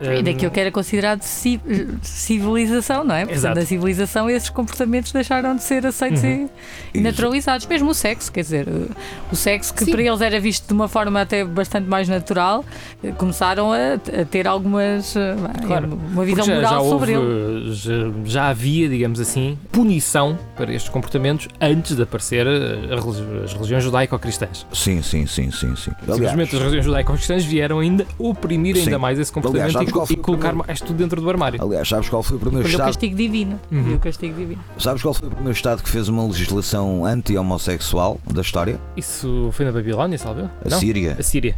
[0.00, 1.60] E um, daquilo que era considerado ci-
[2.02, 3.20] civilização, não é?
[3.20, 3.60] Portanto, Exato.
[3.60, 6.48] na civilização esses comportamentos deixaram de ser aceitos Uhum.
[6.94, 7.66] e, naturalizados.
[7.66, 8.86] Mesmo o sexo, quer dizer, eh,
[9.32, 9.90] o sexo que Sim.
[9.92, 12.64] para eles era visto de uma forma até bastante mais natural,
[13.02, 15.14] eh, começaram a, a ter algumas.
[15.16, 15.36] eh,
[15.66, 15.98] Claro.
[16.12, 17.72] uma visão já, moral já sobre houve, ele.
[17.74, 17.92] Já,
[18.24, 24.66] já havia, digamos assim, punição para estes comportamentos antes de aparecer religi- as religiões judaico-cristãs.
[24.72, 25.90] Sim, sim, sim, sim, sim.
[26.06, 28.96] Simplesmente as religiões judaico-cristãs vieram ainda oprimir ainda Sim.
[28.98, 31.20] mais esse comportamento Aliás, sabes e, qual foi e o colocar primeiro- mais tudo dentro
[31.20, 31.62] do armário.
[31.62, 32.86] aliás, sabes qual foi o primeiro Foi o Estado?
[32.88, 33.60] castigo divino.
[33.70, 33.94] Uhum.
[33.94, 34.62] O castigo divino.
[34.78, 38.80] Sabes qual foi o primeiro Estado que fez uma legislação anti-homossexual da história?
[38.96, 40.42] Isso foi na Babilónia, salve?
[40.42, 40.78] A Não?
[40.78, 41.16] Síria.
[41.18, 41.56] A Síria.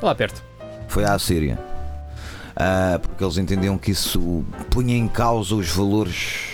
[0.00, 0.42] Lá perto.
[0.88, 1.58] Foi à Síria.
[2.56, 6.50] Ah, porque eles entendiam que isso punha em causa os valores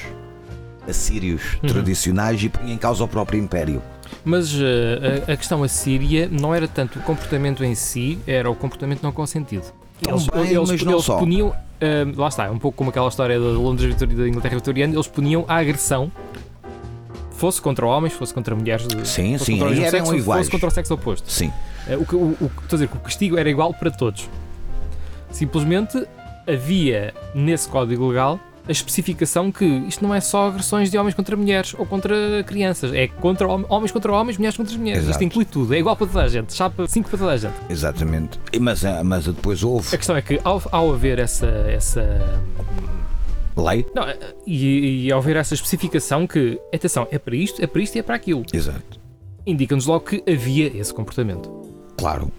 [0.88, 1.68] assírios Uhum.
[1.68, 3.82] tradicionais e punha em causa o próprio império.
[4.24, 8.54] Mas eh, a, a questão assíria não era tanto o comportamento em si, era o
[8.54, 9.64] comportamento não consentido.
[10.07, 13.38] Eles, Também, eles, mas eles puniam, eh, lá está, é um pouco como aquela história
[13.38, 16.11] da Londres da Inglaterra vitoriana, eles puniam a agressão,
[17.32, 20.40] fosse contra homens, fosse contra mulheres, Sim, fosse sim, contra eram sexo, iguais.
[20.40, 21.30] fosse contra o sexo oposto.
[21.30, 21.53] Sim,
[21.88, 24.28] Eh, O, que- o, o, estou a dizer que o castigo era igual para todos.
[25.30, 26.07] Simplesmente
[26.46, 28.38] havia nesse código legal
[28.68, 32.14] a especificação que isto não é só agressões de homens contra mulheres ou contra
[32.46, 34.98] crianças, é contra hom- homens contra homens, mulheres contra mulheres.
[35.04, 35.12] Exato.
[35.12, 37.54] Isto inclui tudo, é igual para toda a gente, chapa 5 para toda a gente.
[37.70, 38.38] exatamente.
[38.52, 41.46] E- Mas, ah, mas depois houve A questão é que ao, ao haver essa.
[41.46, 42.40] essa
[43.56, 43.86] lei.
[43.94, 47.82] não, eh, e, e ao haver essa especificação que, atenção, é para isto, é para
[47.82, 49.00] isto e é para aquilo, Exato.
[49.46, 51.50] indica-nos logo que havia esse comportamento.
[51.96, 52.30] Claro.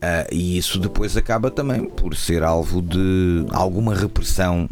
[0.00, 4.68] Ah, e isso depois acaba também por ser alvo de alguma repressão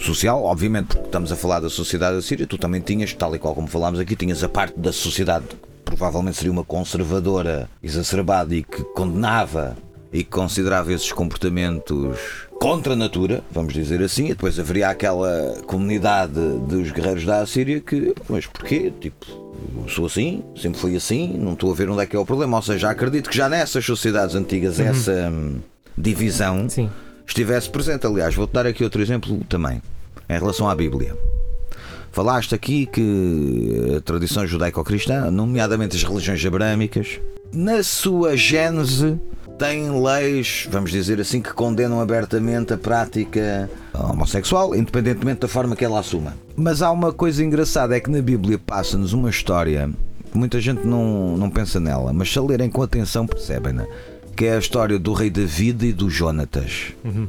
[0.00, 3.38] social, obviamente, porque estamos a falar da sociedade da Síria, tu também tinhas, tal e
[3.38, 8.54] qual como falámos aqui, tinhas a parte da sociedade que provavelmente seria uma conservadora exacerbada
[8.54, 9.76] e que condenava
[10.12, 12.16] e que considerava esses comportamentos
[12.60, 16.34] contra a natura, vamos dizer assim, e depois haveria aquela comunidade
[16.68, 18.92] dos guerreiros da Assíria que, mas porquê?
[19.00, 19.26] Tipo,
[19.88, 22.56] sou assim, sempre fui assim, não estou a ver onde é que é o problema.
[22.56, 25.60] Ou seja, acredito que já nessas sociedades antigas essa hum,
[25.96, 26.90] divisão Sim.
[27.30, 28.06] Estivesse presente.
[28.06, 29.80] Aliás, vou-te dar aqui outro exemplo também,
[30.28, 31.16] em relação à Bíblia.
[32.12, 37.20] Falaste aqui que a tradição judaico-cristã, nomeadamente as religiões abrâmicas,
[37.52, 39.18] na sua gênese
[39.58, 45.84] têm leis, vamos dizer assim, que condenam abertamente a prática homossexual, independentemente da forma que
[45.84, 46.34] ela assuma.
[46.56, 49.88] Mas há uma coisa engraçada, é que na Bíblia passa-nos uma história,
[50.32, 53.86] que muita gente não, não pensa nela, mas se a lerem com atenção percebem-na,
[54.40, 57.28] que é a história do rei David e do Jonatas Uhum.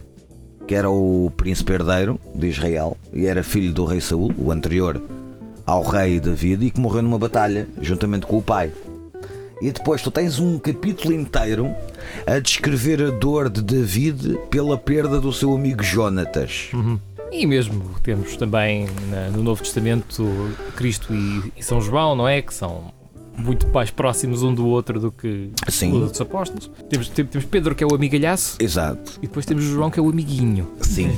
[0.65, 5.03] que era o príncipe herdeiro de Israel e era filho do rei Saul, o anterior
[5.65, 8.71] ao rei David, e que morreu numa batalha juntamente com o pai.
[9.61, 11.75] E depois tu tens um capítulo inteiro
[12.25, 16.69] a descrever a dor de David pela perda do seu amigo Jonatas.
[17.29, 18.87] E mesmo temos também
[19.33, 20.25] no Novo Testamento
[20.77, 22.41] Cristo e, e São João, não é?
[22.41, 22.93] Que são
[23.37, 25.93] muito mais próximos um do outro do que Sim.
[25.93, 26.69] os outros apóstolos.
[26.89, 29.13] Temos, tem- temos Pedro, que é o amigalhaço, Exato.
[29.21, 30.67] e depois temos João, que é o amiguinho.
[30.81, 31.17] Sim.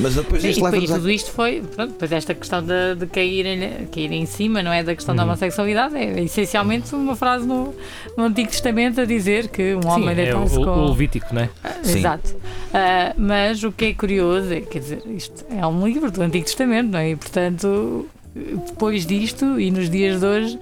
[0.00, 3.44] Mas depois isto e, e tudo isto foi, pronto, depois esta questão de, de cair,
[3.44, 4.82] em, cair em cima, não é?
[4.82, 5.28] Da questão da Uhum.
[5.28, 7.74] homossexualidade, é essencialmente uma frase no,
[8.16, 10.70] no Antigo Testamento a dizer que um Sim, homem é o, deita-se o- com.
[10.70, 11.50] o Levítico, não é?
[11.82, 11.98] Sim.
[11.98, 12.34] Exato.
[12.72, 16.46] Ah, mas o que é curioso é, quer dizer, isto é um livro do Antigo
[16.46, 17.10] Testamento, não é?
[17.10, 20.58] E portanto, depois disto e nos dias de hoje,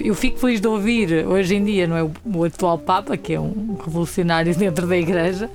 [0.00, 2.02] eu fico feliz de ouvir hoje em dia, não é?
[2.02, 5.50] O, atual Papa, que é um revolucionário dentro da Igreja,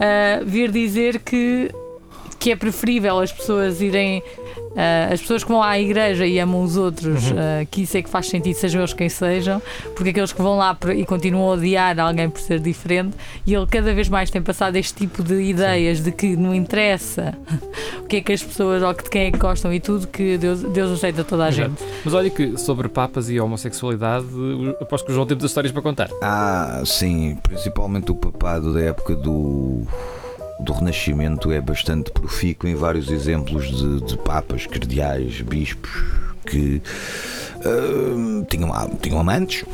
[0.00, 1.70] ah, vir dizer que,
[2.44, 4.22] que é preferível as pessoas irem.
[4.76, 7.36] ah, as pessoas que vão à igreja e amam os outros, Uhum.
[7.38, 9.62] ah, que isso é que faz sentido, sejam eles quem sejam,
[9.96, 13.16] porque aqueles que vão lá e continuam a odiar alguém por ser diferente,
[13.46, 17.34] e ele cada vez mais tem passado este tipo de ideias de que não interessa
[18.02, 20.06] o que é que as pessoas ou que de quem é que gostam e tudo,
[20.08, 21.70] que Deus, Deus aceita toda a Exato.
[21.70, 21.82] gente.
[22.04, 24.26] Mas olha que sobre papas e homossexualidade,
[24.80, 26.10] aposto que o João temos as histórias para contar.
[26.20, 29.82] Ah, sim, principalmente o papado da época do,
[30.60, 35.90] do Renascimento é bastante profícuo em vários exemplos de, de papas, cardeais, bispos
[36.46, 36.80] que
[37.64, 39.64] ah, tinham, ah, tinham amantes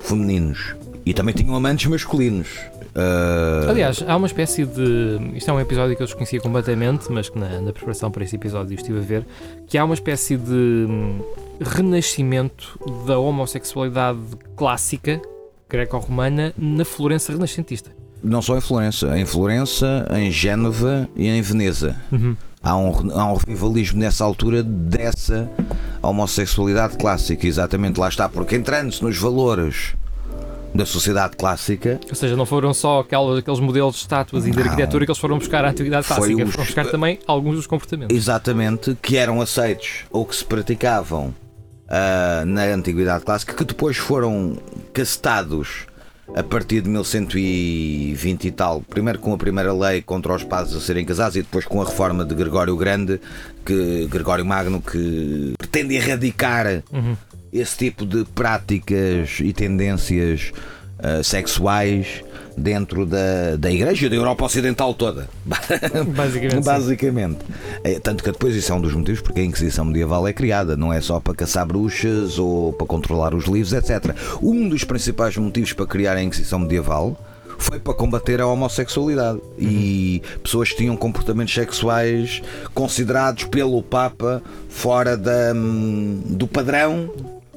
[0.00, 0.74] femininos
[1.04, 2.48] e também tinham amantes masculinos.
[2.94, 5.18] Ah, Aliás, há uma espécie de.
[5.34, 8.36] Isto é um episódio que eu desconhecia completamente, mas que na, na preparação para esse
[8.36, 9.26] episódio estive a ver.
[9.66, 11.20] Que há uma espécie de hum,
[11.60, 14.20] renascimento da homossexualidade
[14.56, 15.20] clássica
[15.68, 17.99] greco-romana na Florença renascentista.
[18.22, 21.96] Não só em Florença, em Florença, em Génova e em Veneza.
[22.62, 25.48] Há um, há um revivalismo nessa altura dessa
[26.02, 29.94] homossexualidade clássica, exatamente lá está, porque entrando-se nos valores
[30.74, 34.60] da sociedade clássica, Ou seja, não foram só aquelas, aqueles modelos de estátuas e de
[34.62, 37.66] arquitetura que eles foram buscar à antiguidade Foi clássica, os- foram buscar também alguns dos
[37.66, 38.16] comportamentos.
[38.16, 41.34] exatamente, que eram aceitos ou que se praticavam
[41.88, 44.58] ah, na antiguidade clássica, que depois foram
[44.92, 45.86] cacetados
[46.34, 50.80] a partir de 1120 e tal, primeiro com a primeira lei contra os padres a
[50.80, 53.20] serem casados e depois com a reforma de Gregório Grande,
[53.64, 57.16] que Gregório Magno que pretende erradicar Uhum.
[57.52, 60.52] esse tipo de práticas e tendências
[61.02, 62.22] ah, sexuais
[62.56, 65.28] dentro da, da Igreja da Europa Ocidental toda.
[66.14, 66.64] Basicamente.
[66.64, 67.38] Basicamente.
[67.82, 70.76] É, tanto que depois isso é um dos motivos porque a Inquisição medieval é criada,
[70.76, 74.14] não é só para caçar bruxas ou para controlar os livros, etc.
[74.42, 77.16] Um dos principais motivos para criar a Inquisição medieval
[77.58, 82.40] foi para combater a homossexualidade e pessoas que tinham comportamentos sexuais
[82.72, 87.10] considerados pelo Papa fora da, hum, do padrão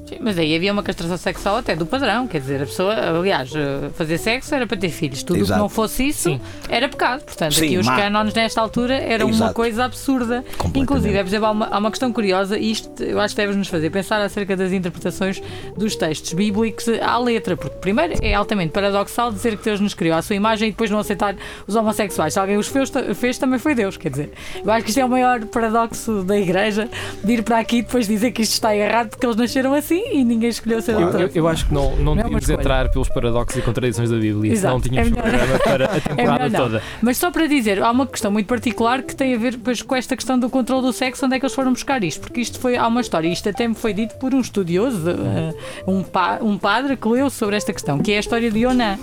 [0.06, 3.50] Sim, mas aí havia uma castração sexual até do padrão, quer dizer, a pessoa, aliás,
[3.54, 5.60] eh, fazer sexo era para ter filhos, tudo o que Exato.
[5.60, 6.40] não fosse isso Sim.
[6.68, 7.22] era pecado.
[7.24, 7.96] Portanto, Sim, aqui os má.
[7.96, 9.54] cânones nesta altura eram uma Exato.
[9.54, 10.44] coisa absurda.
[10.74, 13.56] Inclusive, por exemplo, há uma, há uma questão curiosa, e isto eu acho que deve
[13.56, 15.42] nos fazer pensar acerca das interpretações
[15.74, 20.16] dos textos bíblicos à letra, porque primeiro é altamente paradoxal dizer que Deus nos criou
[20.18, 21.34] à sua imagem e depois não aceitar
[21.66, 22.34] os homossexuais.
[22.34, 24.32] Se alguém os fez, fez também foi Deus, quer dizer.
[24.62, 26.90] Eu acho que isto é o maior paradoxo da igreja
[27.22, 29.93] de ir para aqui e depois dizer que isto está errado porque eles nasceram assim
[29.94, 32.42] e ninguém escolheu ser de Eu, eu- eu acho que não, não Não é devíamos
[32.44, 32.60] escolha.
[32.60, 34.80] entrar pelos paradoxos e contradições da Bíblia, Exato.
[34.80, 36.60] tínhamos É melhor- programa para a É temporada não.
[36.60, 36.82] toda.
[37.02, 39.94] Mas só para dizer, há uma questão muito particular que tem a ver depois com
[39.94, 42.20] esta questão do controle do sexo, onde é que eles foram buscar isto?
[42.20, 45.54] Porque isto foi, há uma história, isto até me foi dito por um estudioso, eh,
[45.86, 48.98] um, pa- um padre que leu sobre esta questão, que é a história de Onan,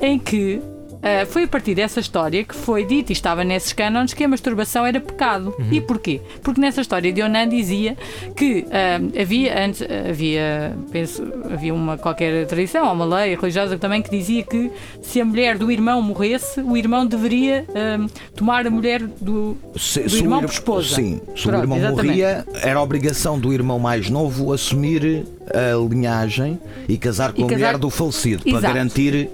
[0.00, 0.60] em que
[1.02, 4.28] eh, foi a partir dessa história que foi dito e estava nesses cânones que a
[4.28, 5.54] masturbação era pecado.
[5.70, 6.20] E porquê?
[6.42, 7.96] Porque nessa história de Onan dizia
[8.36, 11.22] que eh, havia antes havia penso
[11.52, 14.70] havia uma qualquer tradição ou uma lei religiosa também que dizia que
[15.02, 17.98] se a mulher do irmão morresse o irmão deveria eh,
[18.36, 20.94] tomar a mulher do Se, Do irmão ir- por esposa.
[20.96, 22.06] Sim, se Pronto, o irmão exatamente.
[22.06, 27.48] morria, era obrigação do irmão mais novo assumir a linhagem e casar com E a
[27.48, 28.74] casar- mulher do falecido para Exato.
[28.74, 29.28] garantir.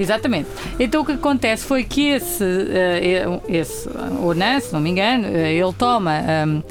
[0.00, 0.48] Exatamente.
[0.78, 3.86] Então o que acontece foi que esse, eh, esse
[4.24, 6.62] Onan, se não me engano, eh, ele toma hum,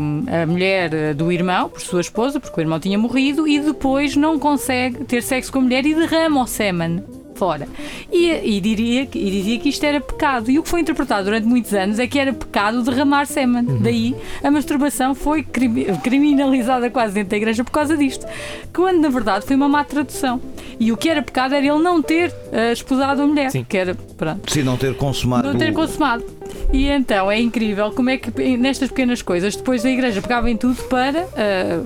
[0.00, 3.60] hum, a mulher eh, do irmão, por sua esposa, porque o irmão tinha morrido, e
[3.60, 7.04] depois não consegue ter sexo com a mulher e derrama o sêmen
[7.34, 7.66] fora.
[8.12, 10.50] E, e, diria, que- e dizia que isto era pecado.
[10.50, 13.64] E o que foi interpretado durante muitos anos é que era pecado derramar sêmen.
[13.80, 18.26] Daí a masturbação foi crimi- criminalizada quase dentro da igreja por causa disto.
[18.72, 20.40] Quando na verdade foi uma má tradução.
[20.78, 23.50] E o que era pecado era ele não ter eh, esposado a mulher.
[23.50, 23.64] Sim.
[23.68, 25.48] Que era, pronto, Se não ter consumado.
[25.52, 26.24] não ter consumado.
[26.72, 30.56] E então é incrível como é que nestas pequenas coisas depois a igreja pegava em
[30.56, 31.28] tudo para.
[31.36, 31.80] eh,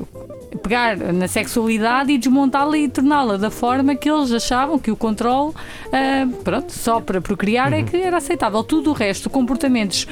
[0.63, 5.51] pegar na sexualidade e desmontá-la e torná-la da forma que eles achavam que o controle,
[5.51, 8.63] uh, pronto, só para procriar é que era aceitável.
[8.63, 10.07] Tudo o resto, comportamentos,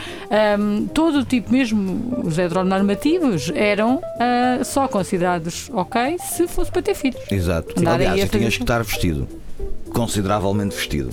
[0.58, 6.82] um, todo o tipo, mesmo os heteronormativos, eram uh, só considerados ok se fosse para
[6.82, 7.20] ter filhos.
[7.30, 7.78] Exato.
[7.78, 9.28] Andar Aliás, tinhas que estar vestido.
[9.90, 11.10] Consideravelmente vestido.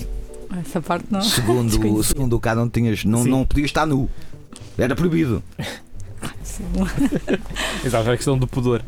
[0.60, 1.22] Essa parte não.
[1.22, 1.70] Segundo,
[2.04, 3.30] segundo o não tinhas, não, Sim.
[3.30, 4.08] não podias estar nu.
[4.76, 5.42] Era proibido.
[7.84, 8.82] Exato, a questão do pudor.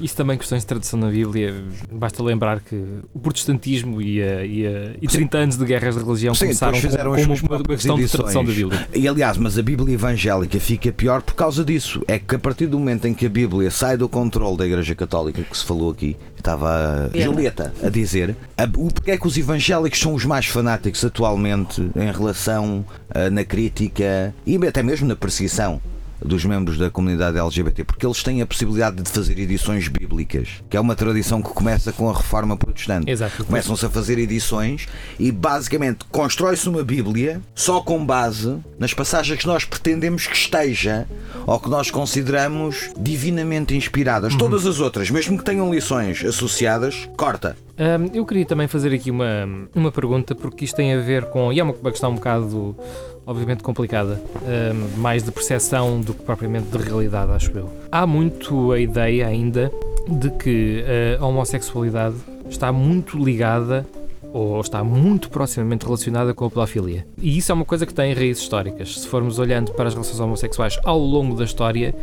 [0.00, 1.54] Isso também questões de tradução na Bíblia.
[1.90, 2.76] Basta lembrar que
[3.12, 6.78] o protestantismo e, a, e, a, e 30 anos de guerras de religião Sim, começaram
[6.78, 8.32] fizeram como, as como uma, questão de edições.
[8.32, 8.88] tradução da Bíblia.
[8.94, 12.02] E aliás, mas a Bíblia evangélica fica pior por causa disso.
[12.06, 14.94] É que a partir do momento em que a Bíblia sai do controle da Igreja
[14.94, 17.18] Católica, que se falou aqui, estava a.
[17.18, 21.80] Julieta a dizer, a, o porque é que os evangélicos são os mais fanáticos atualmente
[21.96, 25.80] em relação ah, na crítica e até mesmo na perseguição
[26.24, 30.76] dos membros da comunidade LGBT, porque eles têm a possibilidade de fazer edições bíblicas, que
[30.76, 33.10] é uma tradição que começa com a reforma protestante.
[33.46, 34.86] Começam-se a fazer edições
[35.18, 41.06] e basicamente constrói-se uma Bíblia só com base nas passagens que nós pretendemos que esteja
[41.46, 44.34] ou que nós consideramos divinamente inspiradas.
[44.34, 47.56] Todas as outras, mesmo que tenham lições associadas, corta.
[47.78, 51.52] Hum, eu queria também fazer aqui uma, uma pergunta, porque isto tem a ver com.
[51.52, 52.76] E é uma, questão um bocado,
[53.24, 57.70] obviamente, complicada, hum, mais de percepção do que propriamente de realidade, acho eu.
[57.92, 59.70] Há muito a ideia ainda
[60.08, 60.84] de que
[61.20, 62.16] a homossexualidade
[62.48, 63.86] está muito ligada
[64.32, 67.06] ou está muito proximamente relacionada com a pedofilia.
[67.18, 69.00] E isso é uma coisa que tem raízes históricas.
[69.00, 71.94] Se formos olhando para as relações homossexuais ao longo da história,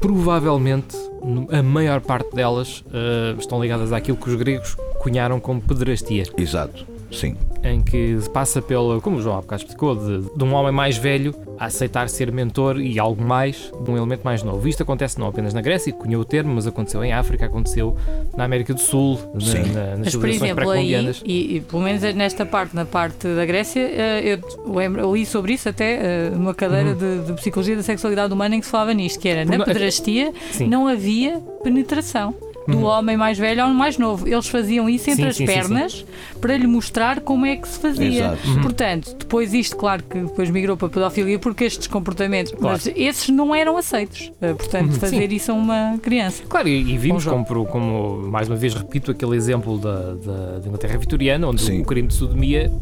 [0.00, 0.96] provavelmente
[1.50, 6.86] a maior parte delas eh, estão ligadas àquilo que os gregos cunharam como pederastia, Exato,
[7.12, 7.36] sim.
[7.62, 10.72] em que se passa pelo, como o João há bocado explicou, de, de um homem
[10.72, 14.66] mais velho a aceitar ser mentor e algo mais de um elemento mais novo.
[14.66, 17.94] Isto acontece não apenas na Grécia, que cunhou o termo, mas aconteceu em África, aconteceu
[18.36, 19.72] na América do Sul, na- Sim.
[19.72, 20.94] na- nas Mas, por exemplo, aí,
[21.24, 24.22] e, e pelo menos nesta parte, na parte da Grécia, eh,
[24.66, 26.96] eu, lembro, eu li sobre isso até eh, numa cadeira Uhum.
[26.96, 30.32] de, de Psicologia da Sexualidade Humana em que se falava nisto, que era na pedrastia
[30.50, 30.66] Sim.
[30.66, 32.34] não havia penetração.
[32.66, 32.84] Do Uhum.
[32.84, 34.26] homem mais velho ao mais novo.
[34.26, 36.04] Eles faziam isso entre Sim, as sim, sim, pernas
[36.40, 38.24] para lhe mostrar como é que se fazia.
[38.26, 38.48] Exato.
[38.48, 38.62] Uhum.
[38.62, 42.78] Portanto, depois isto, claro que depois migrou para a pedofilia porque estes comportamentos, Claro.
[42.84, 44.32] mas esses não eram aceitos.
[44.40, 44.98] Eh, Portanto, Uhum.
[45.00, 45.34] fazer Sim.
[45.36, 46.42] isso a uma criança.
[46.48, 50.66] Claro, e, e vimos como, como, mais uma vez repito, aquele exemplo da, da, da
[50.66, 51.80] Inglaterra vitoriana, onde Sim.
[51.82, 52.72] o crime de sodomia,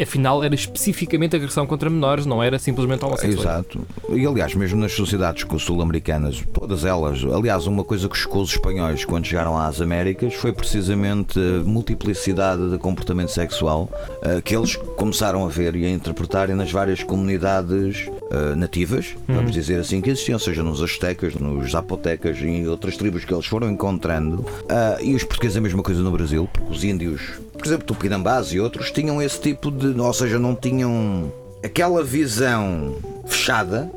[0.00, 3.66] afinal, era especificamente agressão contra menores, não era simplesmente homossexualidade.
[3.74, 3.86] Exato.
[4.10, 9.04] E aliás, mesmo nas sociedades sul-americanas, todas elas, aliás, uma coisa que chocou os espanhóis
[9.04, 13.88] quando chegaram às Américas foi precisamente a multiplicidade de comportamento sexual
[14.22, 19.52] eh, que eles começaram a ver e a interpretarem nas várias comunidades eh, nativas, vamos
[19.52, 23.46] dizer assim, que existiam, seja nos aztecas, nos zapotecas e em outras tribos que eles
[23.46, 24.44] foram encontrando.
[24.68, 27.20] Ah, e os portugueses a mesma coisa no Brasil, porque os índios,
[27.62, 29.98] por exemplo, Tupinambás e outros, tinham esse tipo de.
[29.98, 31.32] ou seja, não tinham
[31.62, 33.88] aquela visão fechada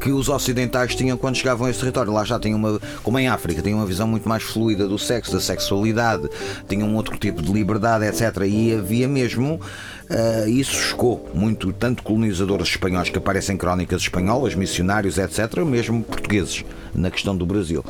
[0.00, 2.10] que os ocidentais tinham quando chegavam a esse território.
[2.10, 5.32] Lá já tinham uma, como em África, tinham uma visão muito mais fluida do sexo,
[5.32, 6.26] da sexualidade,
[6.66, 8.44] tinham um outro tipo de liberdade, etc.
[8.46, 9.60] E havia mesmo.
[10.08, 16.02] ah, isso chocou muito, tanto colonizadores espanhóis que aparecem em crónicas espanholas, missionários, etc., mesmo
[16.02, 17.84] portugueses, na questão do Brasil.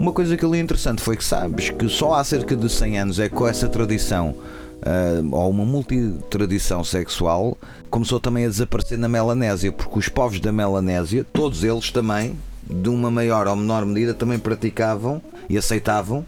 [0.00, 2.98] Uma coisa que ali é interessante foi que sabes que só há cerca de 100
[2.98, 4.34] anos é que essa tradição
[4.80, 7.54] ah, ou uma multitradição sexual
[7.90, 12.88] começou também a desaparecer na Melanésia, porque os povos da Melanésia, todos eles também, de
[12.88, 15.20] uma maior ou menor medida, também praticavam
[15.50, 16.24] e aceitavam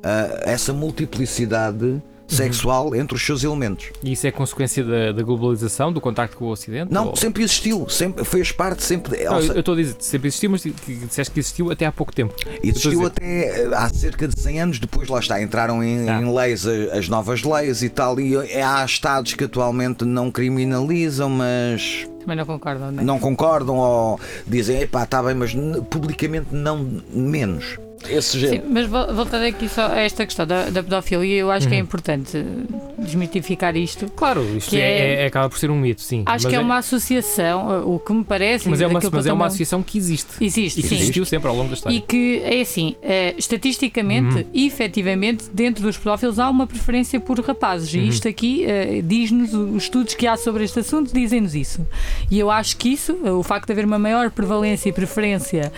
[0.00, 2.00] ah, essa multiplicidade
[2.34, 3.86] sexual entre os seus elementos.
[4.02, 6.92] E isso é consequência da, da globalização, do contacto com o Ocidente?
[6.92, 9.16] Não, Ou- sempre existiu, sempre fez parte sempre.
[9.18, 11.86] de- Não, eu seja, eu estou a dizer, sempre existiu, mas disseste que existiu até
[11.86, 12.34] há pouco tempo.
[12.62, 16.20] Existiu até eh, há cerca de 100 anos, depois lá está, entraram em, Ah.
[16.20, 20.30] em leis a- as novas leis e tal, e eh, há estados que atualmente não
[20.30, 23.04] criminalizam, mas Também não concordam, não é?
[23.04, 25.52] não concordam ou dizem, epá, está bem, mas
[25.90, 27.78] publicamente não menos.
[28.08, 28.64] Esse Sim, género.
[28.68, 31.78] mas vol- voltando aqui só a esta questão da, da pedofilia, eu acho que é
[31.78, 32.44] importante eh,
[32.98, 34.06] desmitificar isto.
[34.16, 36.22] Claro, isto Que é, é- é- acaba por ser um mito, sim.
[36.26, 38.68] Acho mas que é uma associação, o que me parece.
[38.68, 40.26] Mas é uma, mas é uma associação que existe.
[40.40, 40.94] Existe, E que sim.
[40.96, 41.96] existiu sempre ao longo da história.
[41.96, 44.44] E que é assim, eh, estatisticamente Uhum.
[44.52, 47.92] e efetivamente, dentro dos pedófilos há uma preferência por rapazes.
[47.94, 48.00] Uhum.
[48.00, 51.86] E isto aqui eh, diz-nos, os estudos que há sobre este assunto dizem-nos isso.
[52.30, 55.72] E eu acho que isso, eh, o facto de haver uma maior prevalência e preferência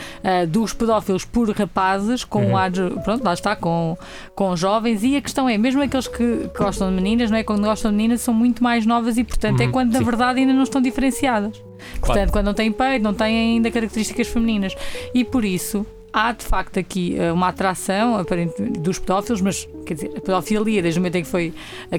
[0.48, 2.50] dos pedófilos por rapazes, com Uhum.
[2.50, 2.70] um ar,
[3.02, 3.96] pronto, lá está, com,
[4.34, 7.42] com jovens, e a questão é, mesmo aqueles que gostam de meninas, não é?
[7.42, 10.04] Quando gostam de meninas são muito mais novas e, portanto, é Uhum, quando na sim.
[10.04, 11.60] verdade ainda não estão diferenciadas.
[12.00, 14.74] Portanto, quando não têm peito, não têm ainda características femininas.
[15.14, 15.84] E por isso,
[16.14, 20.80] há de facto aqui uh, uma atração aparente, dos pedófilos, mas quer dizer, a pedofilia,
[20.80, 21.52] desde o momento em que foi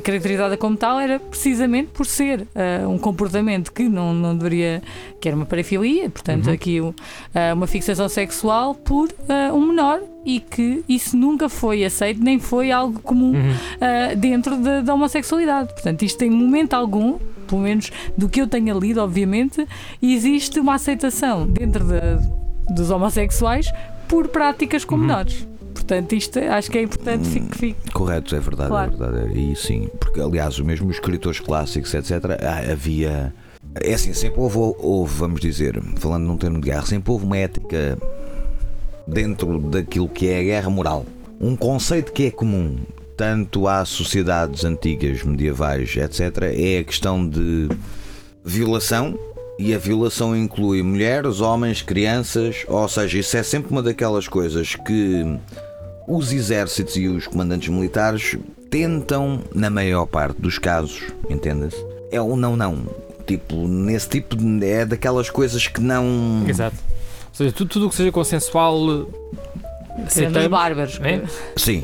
[0.03, 4.81] caracterizada como tal, era precisamente por ser uh, um comportamento que não, não deveria,
[5.19, 6.53] que era uma parafilia, portanto, uhum.
[6.53, 6.93] aqui uh,
[7.53, 9.09] uma fixação sexual por
[9.53, 14.17] um menor e que isso nunca foi aceito, nem foi algo comum uhum.
[14.17, 15.73] dentro da, da homossexualidade.
[15.73, 19.67] Portanto, isto em momento algum pelo menos do que eu tenha lido, obviamente,
[20.01, 23.67] existe uma aceitação dentro de, dos homossexuais
[24.07, 25.01] por práticas com uhum.
[25.01, 25.47] menores.
[25.73, 27.91] Portanto, isto acho que é importante hum, que fique.
[27.91, 28.93] Correto, é verdade, é claro.
[28.93, 29.39] é verdade.
[29.39, 32.23] E sim, porque aliás, mesmo os escritores clássicos, etc.,
[32.71, 33.33] havia.
[33.75, 37.37] É assim, sempre houve, houve, vamos dizer, falando num termo de guerra, sempre houve uma
[37.37, 37.97] ética
[39.05, 41.05] dentro daquilo que é a guerra moral.
[41.39, 42.77] Um conceito que é comum
[43.17, 47.69] tanto às sociedades antigas, medievais, etc., é a questão de
[48.43, 49.17] violação.
[49.57, 54.75] E a violação inclui mulheres, homens, crianças, ou seja, isso é sempre uma daquelas coisas
[54.75, 55.23] que
[56.07, 58.37] os exércitos e os comandantes militares
[58.69, 61.77] tentam, na maior parte dos casos, entenda-se,
[62.11, 62.85] é o não, não.
[63.25, 66.43] Tipo, nesse tipo de, é daquelas coisas que não.
[66.47, 66.75] Exato.
[67.29, 69.07] Ou seja, tudo o que seja consensual.
[70.09, 70.99] Sendo bárbaros.
[71.01, 71.23] É?
[71.55, 71.83] Sim.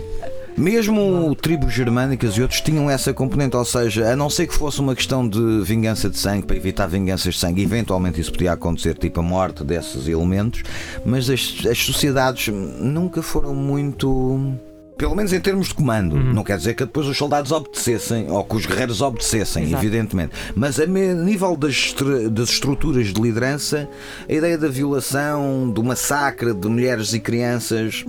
[0.62, 4.80] Mesmo tribos germânicas e outros tinham essa componente, ou seja, a não ser que fosse
[4.80, 8.96] uma questão de vingança de sangue, para evitar vinganças de sangue, eventualmente isso podia acontecer,
[8.96, 10.62] tipo a morte desses elementos,
[11.04, 14.54] mas as, as sociedades nunca foram muito
[15.02, 16.16] pelo menos em termos de comando.
[16.16, 16.32] Uhum.
[16.32, 19.84] Não quer dizer que depois os soldados obedecessem ou que os guerreiros obedecessem, Exato.
[19.84, 20.34] evidentemente.
[20.54, 21.96] Mas a nível das,
[22.30, 23.90] das estruturas de liderança,
[24.30, 28.06] a ideia da violação, do massacre de mulheres e crianças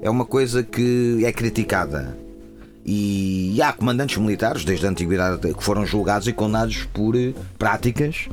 [0.00, 2.16] é uma coisa que é criticada.
[2.86, 7.16] E há comandantes militares, desde a antiguidade, que foram julgados e condenados por
[7.58, 8.28] práticas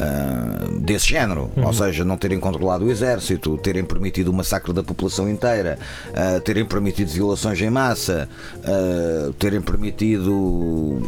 [0.00, 1.66] uh, desse género, uhum.
[1.66, 5.78] ou seja, não terem controlado o exército, terem permitido o massacre da população inteira,
[6.08, 8.28] uh, terem permitido violações em massa,
[8.58, 11.02] uh, terem permitido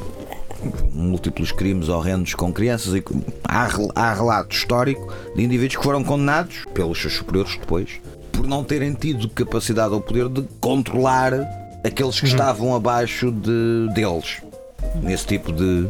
[0.92, 3.02] múltiplos crimes horrendos com crianças e
[3.48, 8.62] há, há relato histórico de indivíduos que foram condenados pelos seus superiores depois por não
[8.62, 11.32] terem tido capacidade ou poder de controlar
[11.84, 12.32] aqueles que uhum.
[12.32, 14.40] estavam abaixo de, deles
[15.02, 15.88] nesse tipo de,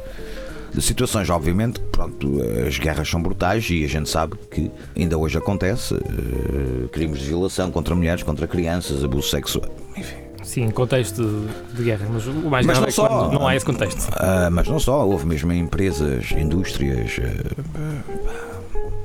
[0.74, 1.28] de situações.
[1.30, 6.88] Obviamente, pronto, as guerras são brutais e a gente sabe que ainda hoje acontece uh,
[6.90, 10.16] crimes de violação contra mulheres, contra crianças, abuso sexual, enfim.
[10.42, 14.08] Sim, contexto de guerra, mas o mais mas não, é só, não há esse contexto.
[14.08, 17.62] Uh, mas não só, houve mesmo em empresas, indústrias, uh,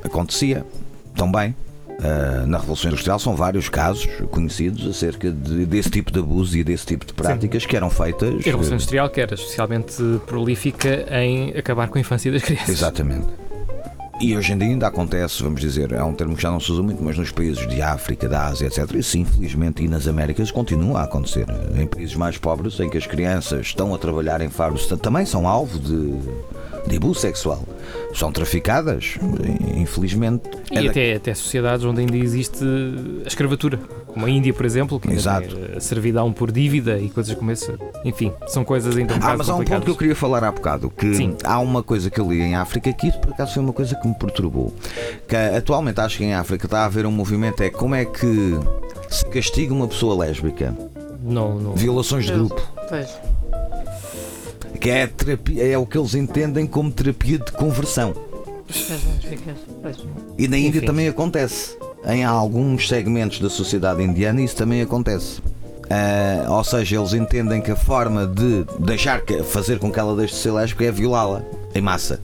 [0.04, 0.66] acontecia
[1.16, 1.56] também.
[1.98, 6.64] Uh, na Revolução Industrial são vários casos conhecidos acerca de, desse tipo de abuso e
[6.64, 7.70] desse tipo de práticas Sim.
[7.70, 8.30] que eram feitas.
[8.30, 9.96] a Revolução Industrial que era especialmente
[10.28, 12.70] prolífica em acabar com a infância das crianças.
[12.70, 13.26] Exatamente.
[14.20, 16.72] E hoje em dia ainda acontece, vamos dizer, é um termo que já não se
[16.72, 18.96] usa muito, mas nos países de África, da Ásia, etc.
[18.96, 21.46] E sim, felizmente, e nas Américas continua a acontecer.
[21.76, 25.48] Em países mais pobres, em que as crianças estão a trabalhar em fábricas, também são
[25.48, 26.16] alvo de
[26.88, 27.64] de abuso sexual.
[28.14, 29.18] São traficadas,
[29.76, 30.50] infelizmente.
[30.72, 31.18] E é até, da...
[31.18, 32.64] até sociedades onde ainda existe
[33.24, 35.58] a escravatura, como a Índia, por exemplo, que Exato.
[35.76, 37.78] a servidão por dívida e coisas como essa.
[38.04, 40.52] Enfim, são coisas ainda um Ah, mas há um ponto que eu queria falar há
[40.52, 41.36] bocado, que Sim.
[41.44, 43.96] há uma coisa que eu li em África que isso por acaso foi uma coisa
[43.96, 44.74] que me perturbou.
[45.28, 48.58] Que atualmente acho que em África está a haver um movimento, é como é que
[49.10, 50.74] se castiga uma pessoa lésbica.
[51.22, 51.74] Não, não.
[51.74, 52.62] Violações de grupo.
[52.90, 53.37] Pois
[54.78, 58.14] que é, terapia, é o que eles entendem como terapia de conversão.
[60.38, 61.78] E na Índia também acontece.
[62.06, 65.40] Em alguns segmentos da sociedade indiana isso também acontece.
[65.40, 70.34] Uh, ou seja, eles entendem que a forma de deixar fazer com que ela deixe
[70.34, 71.42] de ser lésbica é violá-la
[71.74, 72.20] em massa.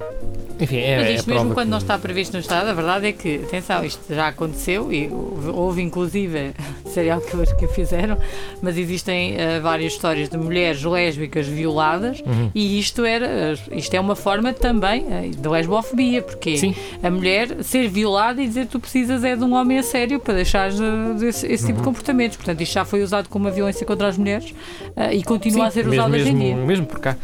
[0.64, 1.72] Enfim, é, Mas isto é mesmo quando que...
[1.72, 5.10] não está previsto no Estado, a verdade é que, atenção, isto já aconteceu e
[5.54, 6.54] houve inclusive
[6.88, 8.18] serial killers que o fizeram,
[8.62, 12.50] mas existem uh, várias histórias de mulheres lésbicas violadas uhum.
[12.56, 16.74] e isto, era, isto é uma forma também uh, de lesbofobia, porque Sim.
[17.02, 20.18] a mulher ser violada e dizer que tu precisas é de um homem a sério
[20.18, 21.76] para deixar esse, esse tipo uhum.
[21.76, 22.38] de comportamentos.
[22.38, 24.52] Portanto, isto já foi usado como uma violência contra as mulheres
[24.96, 26.56] uh, e continua Sim, a ser usado mesmo, hoje em dia.
[26.56, 27.18] Mesmo por cá.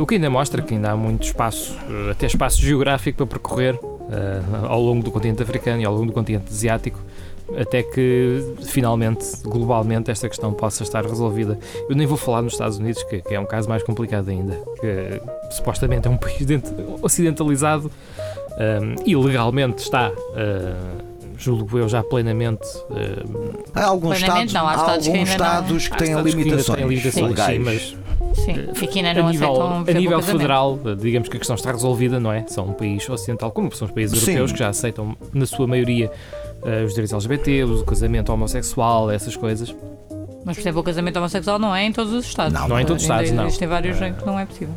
[0.00, 1.76] o que ainda mostra que ainda há muito espaço,
[2.10, 6.12] até espaço geográfico para percorrer uh, ao longo do continente africano e ao longo do
[6.12, 6.98] continente asiático
[7.56, 11.58] até que finalmente, globalmente, esta questão possa estar resolvida.
[11.88, 14.58] Eu nem vou falar nos Estados Unidos, que, que é um caso mais complicado ainda,
[14.80, 15.20] que
[15.54, 16.46] supostamente é um país
[17.00, 20.10] ocidentalizado um, eh, e legalmente está.
[20.10, 21.08] Uh,
[21.38, 22.66] julgo eu já plenamente.
[22.90, 26.66] Uh, há alguns plenamente, estados, não, há estados há alguns que, estados que têm limitações,
[26.66, 27.56] que têm limitações legais.
[27.56, 27.96] Sim, mas
[28.38, 32.18] Sim, aqui ainda não a nível, a nível federal, digamos que a questão está resolvida,
[32.18, 32.44] não é?
[32.48, 34.54] São um país ocidental, como são os países europeus, Sim.
[34.54, 36.10] que já aceitam, na sua maioria,
[36.62, 39.74] uh, os direitos LGBT, o casamento homossexual, essas coisas.
[40.44, 42.52] Mas, por exemplo, o casamento homossexual não é em todos os Estados.
[42.52, 43.46] Não, Não é em todos os Ainda Estados, não.
[43.46, 44.74] Existem vários em que não é possível.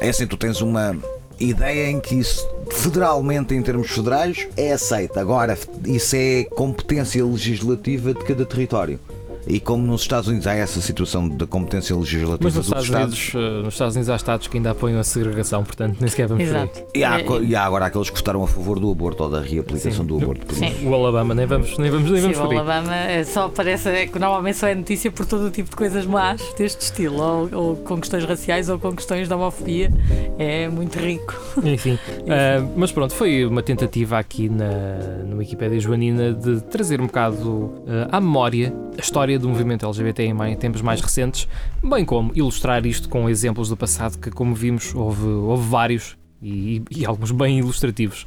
[0.00, 0.96] É assim, tu tens uma
[1.40, 5.18] ideia em que isso, federalmente, em termos federais, é aceito.
[5.18, 9.00] Agora, isso é competência legislativa de cada território.
[9.46, 13.14] E como nos Estados Unidos há essa situação da competência legislativa Mas nos dos Estados,
[13.14, 13.34] Estados.
[13.34, 16.28] Unidos, uh, nos Estados Unidos há Estados que ainda apoiam a segregação, portanto nem sequer
[16.28, 16.44] vamos.
[16.44, 16.84] Exato.
[16.94, 20.02] E há, e há agora aqueles que votaram a favor do aborto ou da reaplicação
[20.02, 20.06] Sim.
[20.06, 20.46] do aborto.
[20.46, 20.86] por Sim.
[20.86, 22.58] O Alabama, nem vamos, nem vamos, nem Sim, vamos o.
[22.58, 25.76] Alabama é só parece é que normalmente só é notícia por todo o tipo de
[25.76, 29.90] coisas más deste estilo, ou, ou com questões raciais ou com questões de homofobia.
[30.38, 31.34] É muito rico.
[31.64, 37.06] Enfim, uh, mas pronto, foi uma tentativa aqui na, na Wikipédia Joanina de trazer um
[37.06, 41.48] bocado uh, à memória a história do movimento LGBT em tempos mais recentes,
[41.82, 46.82] bem como ilustrar isto com exemplos do passado que, como vimos, houve, houve vários e,
[46.90, 48.26] e alguns bem ilustrativos.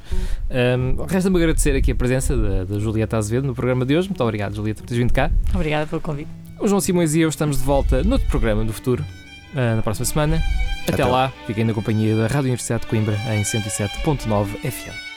[0.50, 4.08] Um, Resta-me agradecer aqui a presença da, da Julieta Azevedo no programa de hoje.
[4.10, 5.32] Muito obrigado, Julieta, por teres vindo cá.
[5.54, 6.30] Obrigada pelo convite.
[6.60, 9.04] O João Simões e eu estamos de volta noutro programa do futuro,
[9.54, 10.42] uh, na próxima semana.
[10.84, 11.12] Até, Até lá.
[11.12, 15.11] lá, fiquem na companhia da Rádio Universidade de Coimbra em 107.9 FM.